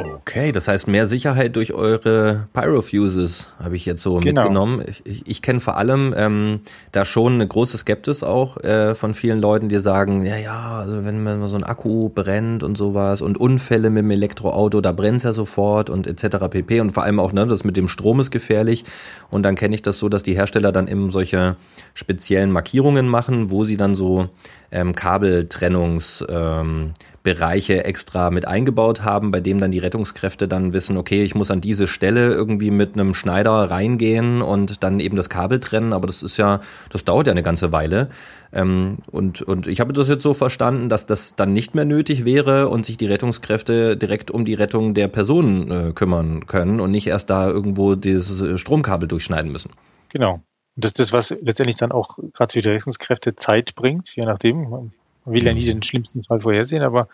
[0.03, 4.41] Okay, das heißt mehr Sicherheit durch eure Pyrofuses habe ich jetzt so genau.
[4.41, 4.83] mitgenommen.
[4.87, 9.13] Ich, ich, ich kenne vor allem ähm, da schon eine große Skeptis auch äh, von
[9.13, 13.21] vielen Leuten, die sagen, ja, ja, also wenn man so ein Akku brennt und sowas
[13.21, 16.37] und Unfälle mit dem Elektroauto, da brennt's ja sofort und etc.
[16.49, 16.81] pp.
[16.81, 18.85] Und vor allem auch, ne, das mit dem Strom ist gefährlich.
[19.29, 21.55] Und dann kenne ich das so, dass die Hersteller dann eben solche
[21.93, 24.29] speziellen Markierungen machen, wo sie dann so
[24.71, 26.93] ähm, Kabeltrennungs ähm,
[27.23, 31.51] Bereiche extra mit eingebaut haben, bei dem dann die Rettungskräfte dann wissen, okay, ich muss
[31.51, 36.07] an diese Stelle irgendwie mit einem Schneider reingehen und dann eben das Kabel trennen, aber
[36.07, 38.09] das ist ja, das dauert ja eine ganze Weile.
[38.53, 42.25] Ähm, und, und ich habe das jetzt so verstanden, dass das dann nicht mehr nötig
[42.25, 46.91] wäre und sich die Rettungskräfte direkt um die Rettung der Personen äh, kümmern können und
[46.91, 49.71] nicht erst da irgendwo dieses Stromkabel durchschneiden müssen.
[50.09, 50.41] Genau.
[50.75, 54.23] Und das ist das, was letztendlich dann auch gerade für die Rettungskräfte Zeit bringt, je
[54.23, 54.91] nachdem.
[55.25, 57.07] Man will ja nie den schlimmsten Fall vorhersehen, aber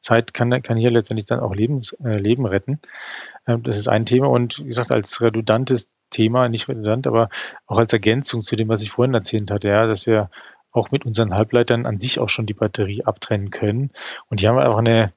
[0.00, 2.80] Zeit kann, kann hier letztendlich dann auch Lebens, äh, Leben retten.
[3.46, 7.28] Ähm, das ist ein Thema und wie gesagt, als redundantes Thema, nicht redundant, aber
[7.66, 10.30] auch als Ergänzung zu dem, was ich vorhin erzählt hatte, ja, dass wir
[10.70, 13.90] auch mit unseren Halbleitern an sich auch schon die Batterie abtrennen können.
[14.28, 15.12] Und hier haben wir auch eine,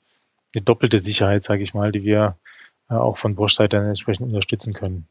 [0.53, 2.37] eine doppelte Sicherheit, sage ich mal, die wir
[2.89, 5.07] äh, auch von Bosch-Seite entsprechend unterstützen können.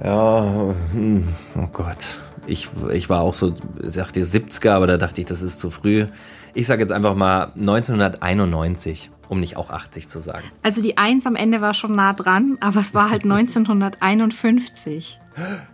[0.00, 2.20] Ja, ja hm, oh Gott.
[2.46, 3.52] Ich, ich war auch so,
[3.82, 6.06] ich dachte 70er, aber da dachte ich, das ist zu früh.
[6.54, 10.44] Ich sage jetzt einfach mal 1991, um nicht auch 80 zu sagen.
[10.62, 15.20] Also die 1 am Ende war schon nah dran, aber es war halt 1951.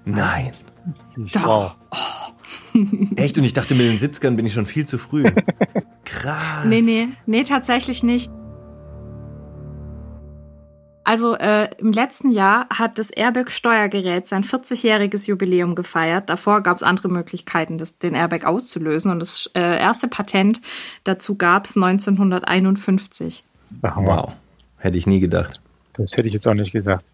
[0.05, 0.53] Nein.
[1.33, 1.77] Doch.
[1.91, 1.97] Oh.
[3.17, 3.39] Echt?
[3.39, 5.25] Und ich dachte, mit den 70ern bin ich schon viel zu früh.
[6.05, 6.65] Krass.
[6.67, 8.31] Nee, nee, nee, tatsächlich nicht.
[11.07, 16.29] Also äh, im letzten Jahr hat das Airbag Steuergerät sein 40-jähriges Jubiläum gefeiert.
[16.29, 19.13] Davor gab es andere Möglichkeiten, das, den Airbag auszulösen.
[19.13, 20.61] Und das äh, erste Patent
[21.05, 23.45] dazu gab es 1951.
[23.83, 24.33] Ach, wow,
[24.79, 25.63] hätte ich nie gedacht.
[25.93, 27.05] Das hätte ich jetzt auch nicht gesagt.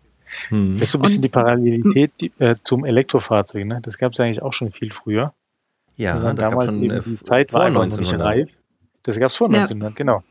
[0.48, 0.78] Hm.
[0.78, 3.66] Das ist so ein bisschen Und, die Parallelität die, äh, zum Elektrofahrzeug.
[3.66, 3.80] Ne?
[3.82, 5.34] Das gab es eigentlich auch schon viel früher.
[5.98, 8.26] Ja, das gab schon äh, die Zeit vor 1900.
[8.26, 8.50] Reif.
[9.02, 9.94] Das gab es vor 1900, ja.
[9.94, 10.22] genau.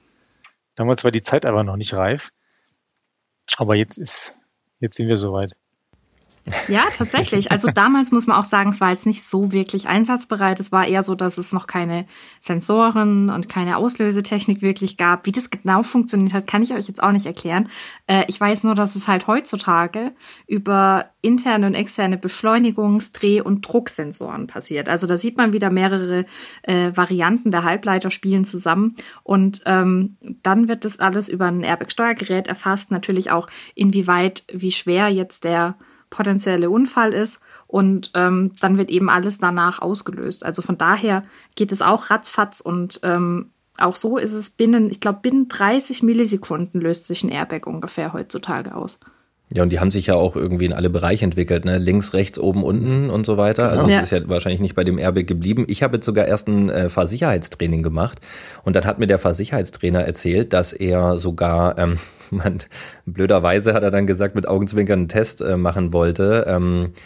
[0.74, 2.32] Damals war die Zeit aber noch nicht reif.
[3.58, 4.36] Aber jetzt ist,
[4.80, 5.54] jetzt sind wir soweit.
[6.68, 7.52] Ja, tatsächlich.
[7.52, 10.60] Also damals muss man auch sagen, es war jetzt nicht so wirklich einsatzbereit.
[10.60, 12.06] Es war eher so, dass es noch keine
[12.40, 15.26] Sensoren und keine Auslösetechnik wirklich gab.
[15.26, 17.70] Wie das genau funktioniert hat, kann ich euch jetzt auch nicht erklären.
[18.08, 20.12] Äh, ich weiß nur, dass es halt heutzutage
[20.48, 24.90] über interne und externe Beschleunigungs-, Dreh- und Drucksensoren passiert.
[24.90, 26.26] Also da sieht man wieder mehrere
[26.64, 28.96] äh, Varianten der Halbleiter spielen zusammen.
[29.24, 32.90] Und ähm, dann wird das alles über ein Airbag-Steuergerät erfasst.
[32.90, 35.76] Natürlich auch, inwieweit, wie schwer jetzt der
[36.12, 40.46] potenzielle Unfall ist und ähm, dann wird eben alles danach ausgelöst.
[40.46, 41.24] Also von daher
[41.56, 43.50] geht es auch ratzfatz und ähm,
[43.80, 48.14] auch so ist es binnen, ich glaube, binnen 30 Millisekunden löst sich ein Airbag ungefähr
[48.14, 49.00] heutzutage aus.
[49.54, 51.78] Ja, und die haben sich ja auch irgendwie in alle Bereiche entwickelt, ne?
[51.78, 53.70] Links, rechts, oben, unten und so weiter.
[53.70, 54.00] Also es ja.
[54.00, 55.66] ist ja wahrscheinlich nicht bei dem Airbag geblieben.
[55.68, 58.20] Ich habe jetzt sogar erst ein äh, Fahrsicherheitstraining gemacht
[58.64, 61.98] und dann hat mir der Fahrsicherheitstrainer erzählt, dass er sogar, ähm,
[62.32, 62.60] man,
[63.06, 66.46] blöderweise hat er dann gesagt, mit Augenzwinkern einen Test äh, machen wollte.
[66.48, 67.00] Ähm, äh,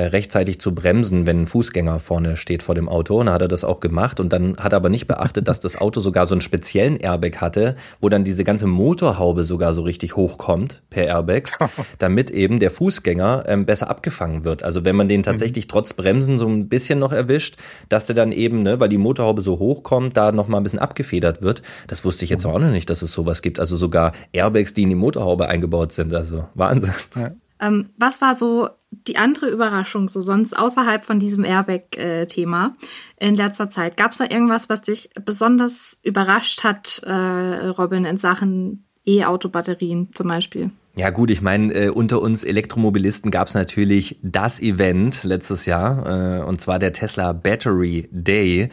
[0.00, 3.18] rechtzeitig zu bremsen, wenn ein Fußgänger vorne steht vor dem Auto.
[3.18, 5.60] Und dann hat er das auch gemacht und dann hat er aber nicht beachtet, dass
[5.60, 9.82] das Auto sogar so einen speziellen Airbag hatte, wo dann diese ganze Motorhaube sogar so
[9.82, 11.58] richtig hochkommt per Airbags,
[11.98, 14.62] damit eben der Fußgänger ähm, besser abgefangen wird.
[14.62, 17.56] Also wenn man den tatsächlich trotz Bremsen so ein bisschen noch erwischt,
[17.88, 20.78] dass der dann eben, ne, weil die Motorhaube so hochkommt, da noch mal ein bisschen
[20.78, 21.62] abgefedert wird.
[21.86, 23.60] Das wusste ich jetzt auch noch nicht, dass es sowas gibt.
[23.60, 26.14] Also sogar Airbags, die in die Motorhaube eingebaut sind.
[26.14, 26.92] Also Wahnsinn.
[27.14, 27.30] Ja.
[27.60, 28.68] Ähm, was war so
[29.08, 32.76] die andere Überraschung, so sonst außerhalb von diesem Airbag-Thema
[33.18, 33.96] in letzter Zeit?
[33.96, 40.28] Gab es da irgendwas, was dich besonders überrascht hat, äh, Robin, in Sachen E-Auto-Batterien zum
[40.28, 40.70] Beispiel?
[40.94, 46.40] Ja gut, ich meine, äh, unter uns Elektromobilisten gab es natürlich das Event letztes Jahr,
[46.40, 48.68] äh, und zwar der Tesla Battery Day.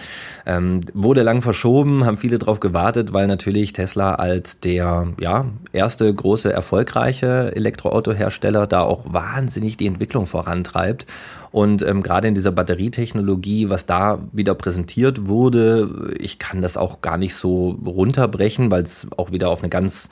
[0.45, 6.13] Ähm, wurde lang verschoben, haben viele drauf gewartet, weil natürlich Tesla als der ja, erste
[6.13, 11.05] große erfolgreiche Elektroautohersteller da auch wahnsinnig die Entwicklung vorantreibt
[11.51, 16.99] Und ähm, gerade in dieser Batterietechnologie, was da wieder präsentiert wurde, ich kann das auch
[16.99, 20.09] gar nicht so runterbrechen, weil es auch wieder auf eine ganz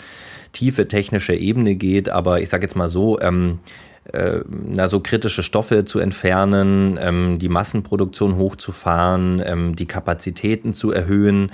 [0.51, 2.09] tiefe technische Ebene geht.
[2.09, 3.59] Aber ich sage jetzt mal so, ähm,
[4.13, 10.91] äh, na, so kritische Stoffe zu entfernen, ähm, die Massenproduktion hochzufahren, ähm, die Kapazitäten zu
[10.91, 11.51] erhöhen.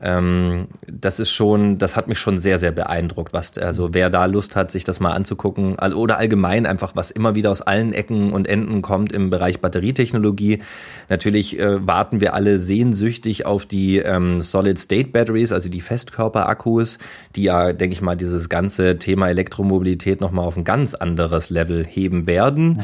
[0.00, 4.26] Ähm, das ist schon, das hat mich schon sehr, sehr beeindruckt, was, also wer da
[4.26, 8.32] Lust hat, sich das mal anzugucken, oder allgemein einfach, was immer wieder aus allen Ecken
[8.32, 10.60] und Enden kommt im Bereich Batterietechnologie.
[11.08, 16.98] Natürlich äh, warten wir alle sehnsüchtig auf die ähm, Solid-State Batteries, also die Festkörperakkus,
[17.34, 21.86] die ja, denke ich mal, dieses ganze Thema Elektromobilität nochmal auf ein ganz anderes Level
[21.86, 22.68] heben werden.
[22.68, 22.80] Mhm.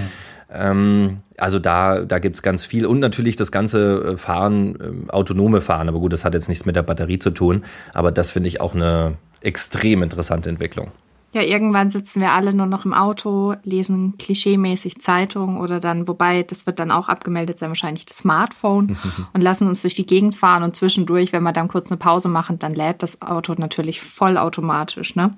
[0.53, 5.61] Ähm, also da, da gibt's ganz viel und natürlich das ganze äh, Fahren, äh, autonome
[5.61, 5.89] Fahren.
[5.89, 7.65] Aber gut, das hat jetzt nichts mit der Batterie zu tun.
[7.95, 10.93] Aber das finde ich auch eine extrem interessante Entwicklung.
[11.35, 16.43] Ja, irgendwann sitzen wir alle nur noch im Auto, lesen klischeemäßig Zeitung oder dann, wobei
[16.43, 18.99] das wird dann auch abgemeldet sein, wahrscheinlich das Smartphone
[19.33, 22.29] und lassen uns durch die Gegend fahren und zwischendurch, wenn wir dann kurz eine Pause
[22.29, 25.35] machen, dann lädt das Auto natürlich vollautomatisch, ne?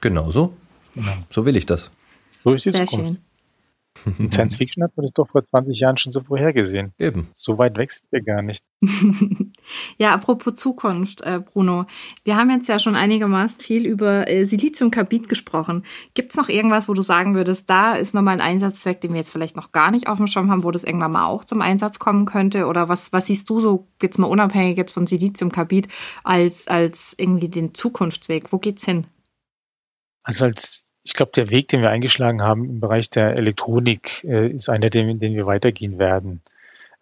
[0.00, 0.54] Genau so.
[0.94, 1.12] Genau.
[1.30, 1.92] So will ich das.
[2.42, 3.18] So ist Sehr schön.
[4.18, 6.92] In Science Fiction hat man das doch vor 20 Jahren schon so vorhergesehen.
[6.98, 7.28] Eben.
[7.34, 8.64] So weit wächst wir gar nicht.
[9.98, 11.86] ja, apropos Zukunft, äh, Bruno.
[12.24, 15.84] Wir haben jetzt ja schon einigermaßen viel über äh, Siliziumkarbid gesprochen.
[16.14, 19.18] Gibt es noch irgendwas, wo du sagen würdest, da ist nochmal ein Einsatzzweck, den wir
[19.18, 21.60] jetzt vielleicht noch gar nicht auf dem Schirm haben, wo das irgendwann mal auch zum
[21.60, 22.66] Einsatz kommen könnte?
[22.66, 25.88] Oder was, was siehst du so, jetzt mal unabhängig jetzt von Siliziumkarbid,
[26.24, 28.52] als, als irgendwie den Zukunftsweg?
[28.52, 29.06] Wo geht's hin?
[30.24, 34.48] Also als ich glaube, der Weg, den wir eingeschlagen haben im Bereich der Elektronik, äh,
[34.48, 36.42] ist einer, den, den wir weitergehen werden.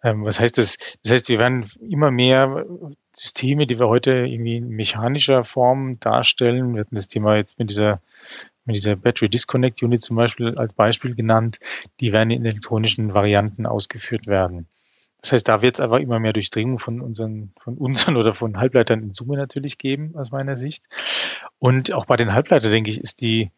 [0.03, 0.77] Ähm, was heißt das?
[1.03, 2.65] Das heißt, wir werden immer mehr
[3.13, 6.73] Systeme, die wir heute irgendwie in mechanischer Form darstellen.
[6.73, 8.01] Wir hatten das Thema jetzt mit dieser,
[8.65, 11.59] mit dieser Battery Disconnect Unit zum Beispiel als Beispiel genannt.
[11.99, 14.67] Die werden in elektronischen Varianten ausgeführt werden.
[15.21, 18.57] Das heißt, da wird es einfach immer mehr Durchdringung von unseren, von unseren oder von
[18.57, 20.83] Halbleitern in Summe natürlich geben, aus meiner Sicht.
[21.59, 23.51] Und auch bei den Halbleitern, denke ich, ist die,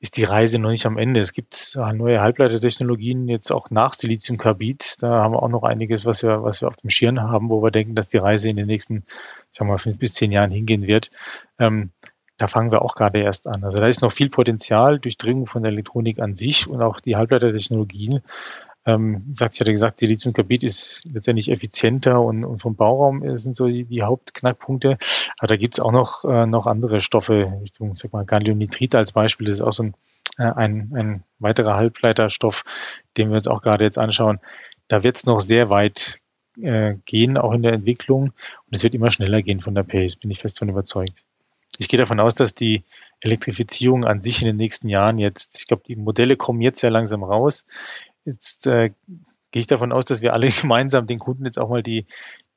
[0.00, 1.20] ist die Reise noch nicht am Ende.
[1.20, 4.96] Es gibt neue Halbleitertechnologien jetzt auch nach Siliziumkarbid.
[5.00, 7.62] Da haben wir auch noch einiges, was wir, was wir auf dem Schirm haben, wo
[7.62, 9.04] wir denken, dass die Reise in den nächsten,
[9.50, 11.10] sagen wir mal, fünf bis zehn Jahren hingehen wird.
[11.58, 11.90] Ähm,
[12.38, 13.62] da fangen wir auch gerade erst an.
[13.62, 17.16] Also da ist noch viel Potenzial, Durchdringung von der Elektronik an sich und auch die
[17.16, 18.22] Halbleitertechnologien.
[18.86, 23.66] Ähm, sagt, ich hatte gesagt, Siliziumkarbid ist letztendlich effizienter und, und vom Bauraum sind so
[23.66, 24.96] die, die Hauptknackpunkte.
[25.38, 29.12] Aber da gibt es auch noch, äh, noch andere Stoffe, Richtung, sag mal, Galliumnitrit als
[29.12, 29.94] Beispiel, das ist auch so ein,
[30.38, 32.64] äh, ein, ein weiterer Halbleiterstoff,
[33.16, 34.40] den wir uns auch gerade jetzt anschauen.
[34.88, 36.20] Da wird es noch sehr weit
[36.60, 38.24] äh, gehen, auch in der Entwicklung.
[38.24, 41.24] Und es wird immer schneller gehen von der Pace, bin ich fest von überzeugt.
[41.78, 42.84] Ich gehe davon aus, dass die
[43.20, 46.90] Elektrifizierung an sich in den nächsten Jahren jetzt, ich glaube, die Modelle kommen jetzt sehr
[46.90, 47.64] langsam raus.
[48.24, 48.90] Jetzt äh,
[49.50, 52.06] gehe ich davon aus, dass wir alle gemeinsam den Kunden jetzt auch mal die,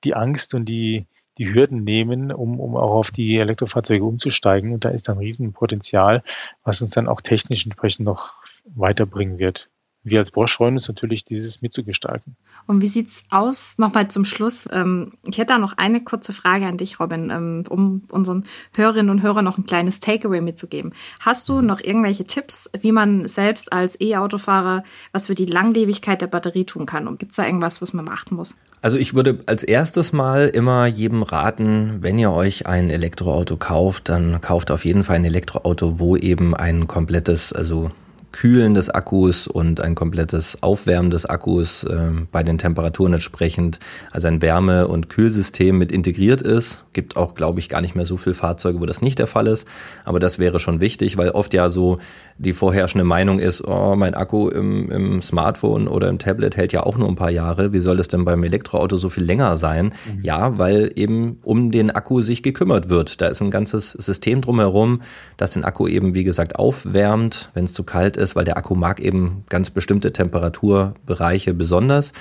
[0.04, 1.06] die Angst und die,
[1.38, 4.74] die Hürden nehmen, um, um auch auf die Elektrofahrzeuge umzusteigen.
[4.74, 6.24] Und da ist dann ein Riesenpotenzial,
[6.64, 9.70] was uns dann auch technisch entsprechend noch weiterbringen wird
[10.04, 12.36] wir als Bosch freuen uns natürlich, dieses mitzugestalten.
[12.68, 13.78] Und wie sieht's aus?
[13.78, 14.68] Nochmal zum Schluss.
[14.72, 18.46] Ähm, ich hätte da noch eine kurze Frage an dich, Robin, ähm, um unseren
[18.76, 20.92] Hörerinnen und Hörern noch ein kleines Takeaway mitzugeben.
[21.22, 24.84] Hast du noch irgendwelche Tipps, wie man selbst als E-Autofahrer
[25.14, 27.08] was für die Langlebigkeit der Batterie tun kann?
[27.08, 28.56] Und gibt's da irgendwas, was man beachten muss?
[28.82, 34.10] Also ich würde als erstes mal immer jedem raten, wenn ihr euch ein Elektroauto kauft,
[34.10, 37.92] dann kauft auf jeden Fall ein Elektroauto, wo eben ein komplettes, also
[38.34, 43.80] Kühlen des Akkus und ein komplettes Aufwärmen des Akkus äh, bei den Temperaturen entsprechend,
[44.12, 46.84] also ein Wärme- und Kühlsystem mit integriert ist.
[46.94, 49.48] Gibt auch, glaube ich, gar nicht mehr so viele Fahrzeuge, wo das nicht der Fall
[49.48, 49.68] ist.
[50.04, 52.00] Aber das wäre schon wichtig, weil oft ja so
[52.40, 56.84] die vorherrschende Meinung ist, oh, mein Akku im, im Smartphone oder im Tablet hält ja
[56.84, 57.72] auch nur ein paar Jahre.
[57.72, 59.94] Wie soll es denn beim Elektroauto so viel länger sein?
[60.12, 60.24] Mhm.
[60.24, 63.22] Ja, weil eben um den Akku sich gekümmert wird.
[63.22, 65.04] Da ist ein ganzes System drumherum,
[65.38, 68.58] das den Akku eben, wie gesagt, aufwärmt, wenn es zu kalt ist ist, weil der
[68.58, 72.14] Akku mag eben ganz bestimmte Temperaturbereiche besonders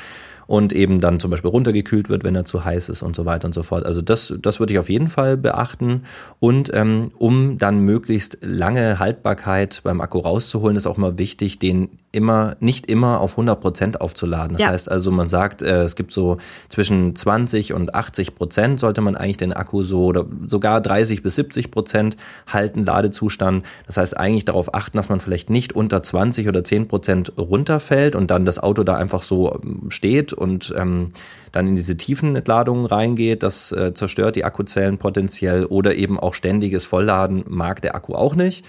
[0.46, 3.46] und eben dann zum Beispiel runtergekühlt wird, wenn er zu heiß ist und so weiter
[3.46, 3.86] und so fort.
[3.86, 6.02] Also das, das würde ich auf jeden Fall beachten.
[6.40, 11.88] Und ähm, um dann möglichst lange Haltbarkeit beim Akku rauszuholen, ist auch mal wichtig, den
[12.12, 14.52] immer, nicht immer auf 100 Prozent aufzuladen.
[14.52, 14.68] Das ja.
[14.68, 16.36] heißt also, man sagt, äh, es gibt so
[16.68, 21.36] zwischen 20 und 80 Prozent sollte man eigentlich den Akku so oder sogar 30 bis
[21.36, 23.64] 70 Prozent halten, Ladezustand.
[23.86, 28.14] Das heißt eigentlich darauf achten, dass man vielleicht nicht unter 20 oder 10 Prozent runterfällt
[28.14, 31.12] und dann das Auto da einfach so ähm, steht und ähm,
[31.50, 33.42] dann in diese tiefen Entladungen reingeht.
[33.42, 38.34] Das äh, zerstört die Akkuzellen potenziell oder eben auch ständiges Vollladen mag der Akku auch
[38.34, 38.64] nicht.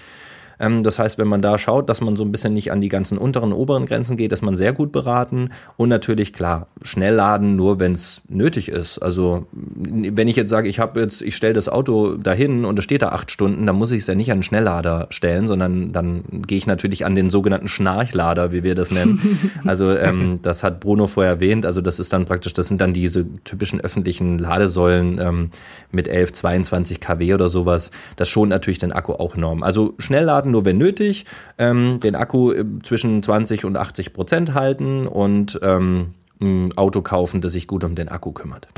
[0.58, 2.88] Ähm, das heißt, wenn man da schaut, dass man so ein bisschen nicht an die
[2.88, 5.50] ganzen unteren, oberen Grenzen geht, ist man sehr gut beraten.
[5.76, 8.98] Und natürlich, klar, schnell laden, nur wenn es nötig ist.
[8.98, 12.84] Also wenn ich jetzt sage, ich habe jetzt, ich stelle das Auto dahin und es
[12.84, 15.92] steht da acht Stunden, dann muss ich es ja nicht an den Schnelllader stellen, sondern
[15.92, 19.20] dann gehe ich natürlich an den sogenannten Schnarchlader, wie wir das nennen.
[19.64, 21.66] also ähm, das hat Bruno vorher erwähnt.
[21.66, 25.50] Also das ist dann praktisch, das sind dann diese typischen öffentlichen Ladesäulen ähm,
[25.90, 27.90] mit 11, 22 kW oder sowas.
[28.16, 29.62] Das schont natürlich den Akku auch enorm.
[29.62, 31.24] Also schnell laden nur wenn nötig,
[31.58, 37.40] ähm, den Akku äh, zwischen 20 und 80 Prozent halten und ähm, ein Auto kaufen,
[37.40, 38.68] das sich gut um den Akku kümmert.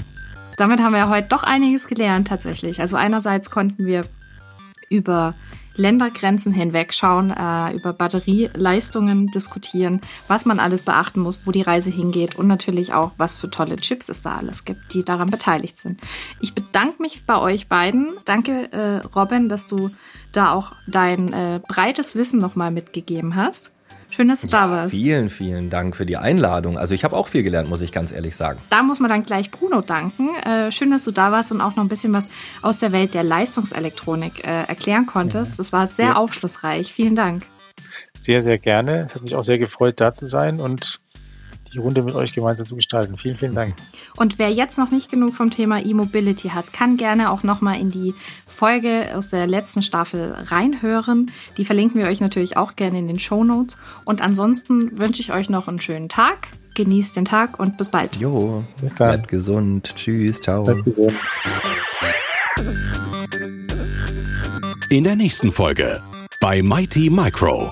[0.56, 2.80] Damit haben wir ja heute doch einiges gelernt tatsächlich.
[2.80, 4.02] Also einerseits konnten wir
[4.88, 5.34] über
[5.76, 11.90] Ländergrenzen hinweg schauen, äh, über Batterieleistungen diskutieren, was man alles beachten muss, wo die Reise
[11.90, 15.78] hingeht und natürlich auch, was für tolle Chips es da alles gibt, die daran beteiligt
[15.78, 16.00] sind.
[16.40, 18.08] Ich bedanke mich bei euch beiden.
[18.24, 19.90] Danke, äh, Robin, dass du
[20.32, 23.70] da auch dein äh, breites Wissen nochmal mitgegeben hast.
[24.16, 24.94] Schön, dass du ja, da warst.
[24.94, 26.78] Vielen, vielen Dank für die Einladung.
[26.78, 28.58] Also ich habe auch viel gelernt, muss ich ganz ehrlich sagen.
[28.70, 30.34] Da muss man dann gleich Bruno danken.
[30.36, 32.26] Äh, schön, dass du da warst und auch noch ein bisschen was
[32.62, 35.58] aus der Welt der Leistungselektronik äh, erklären konntest.
[35.58, 36.16] Das war sehr ja.
[36.16, 36.94] aufschlussreich.
[36.94, 37.42] Vielen Dank.
[38.18, 39.04] Sehr, sehr gerne.
[39.06, 40.98] Es hat mich auch sehr gefreut, da zu sein und
[41.76, 43.16] die Runde mit euch gemeinsam zu gestalten.
[43.16, 43.74] Vielen, vielen Dank.
[44.16, 47.90] Und wer jetzt noch nicht genug vom Thema E-Mobility hat, kann gerne auch nochmal in
[47.90, 48.14] die
[48.48, 51.30] Folge aus der letzten Staffel reinhören.
[51.58, 53.76] Die verlinken wir euch natürlich auch gerne in den Show Notes.
[54.04, 56.48] Und ansonsten wünsche ich euch noch einen schönen Tag.
[56.74, 58.16] Genießt den Tag und bis bald.
[58.16, 59.08] Jo, bis dann.
[59.08, 59.92] Bleibt gesund.
[59.96, 60.66] Tschüss, ciao.
[64.88, 66.00] In der nächsten Folge
[66.40, 67.70] bei Mighty Micro.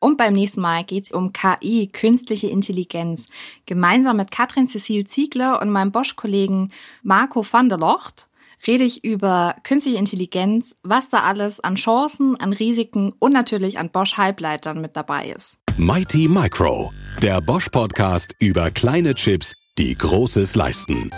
[0.00, 3.26] Und beim nächsten Mal geht es um KI, künstliche Intelligenz.
[3.66, 6.72] Gemeinsam mit Katrin Cecil Ziegler und meinem Bosch-Kollegen
[7.02, 8.28] Marco van der Locht
[8.66, 13.90] rede ich über künstliche Intelligenz, was da alles an Chancen, an Risiken und natürlich an
[13.90, 15.60] Bosch-Halbleitern mit dabei ist.
[15.76, 16.92] Mighty Micro,
[17.22, 21.10] der Bosch-Podcast über kleine Chips, die Großes leisten.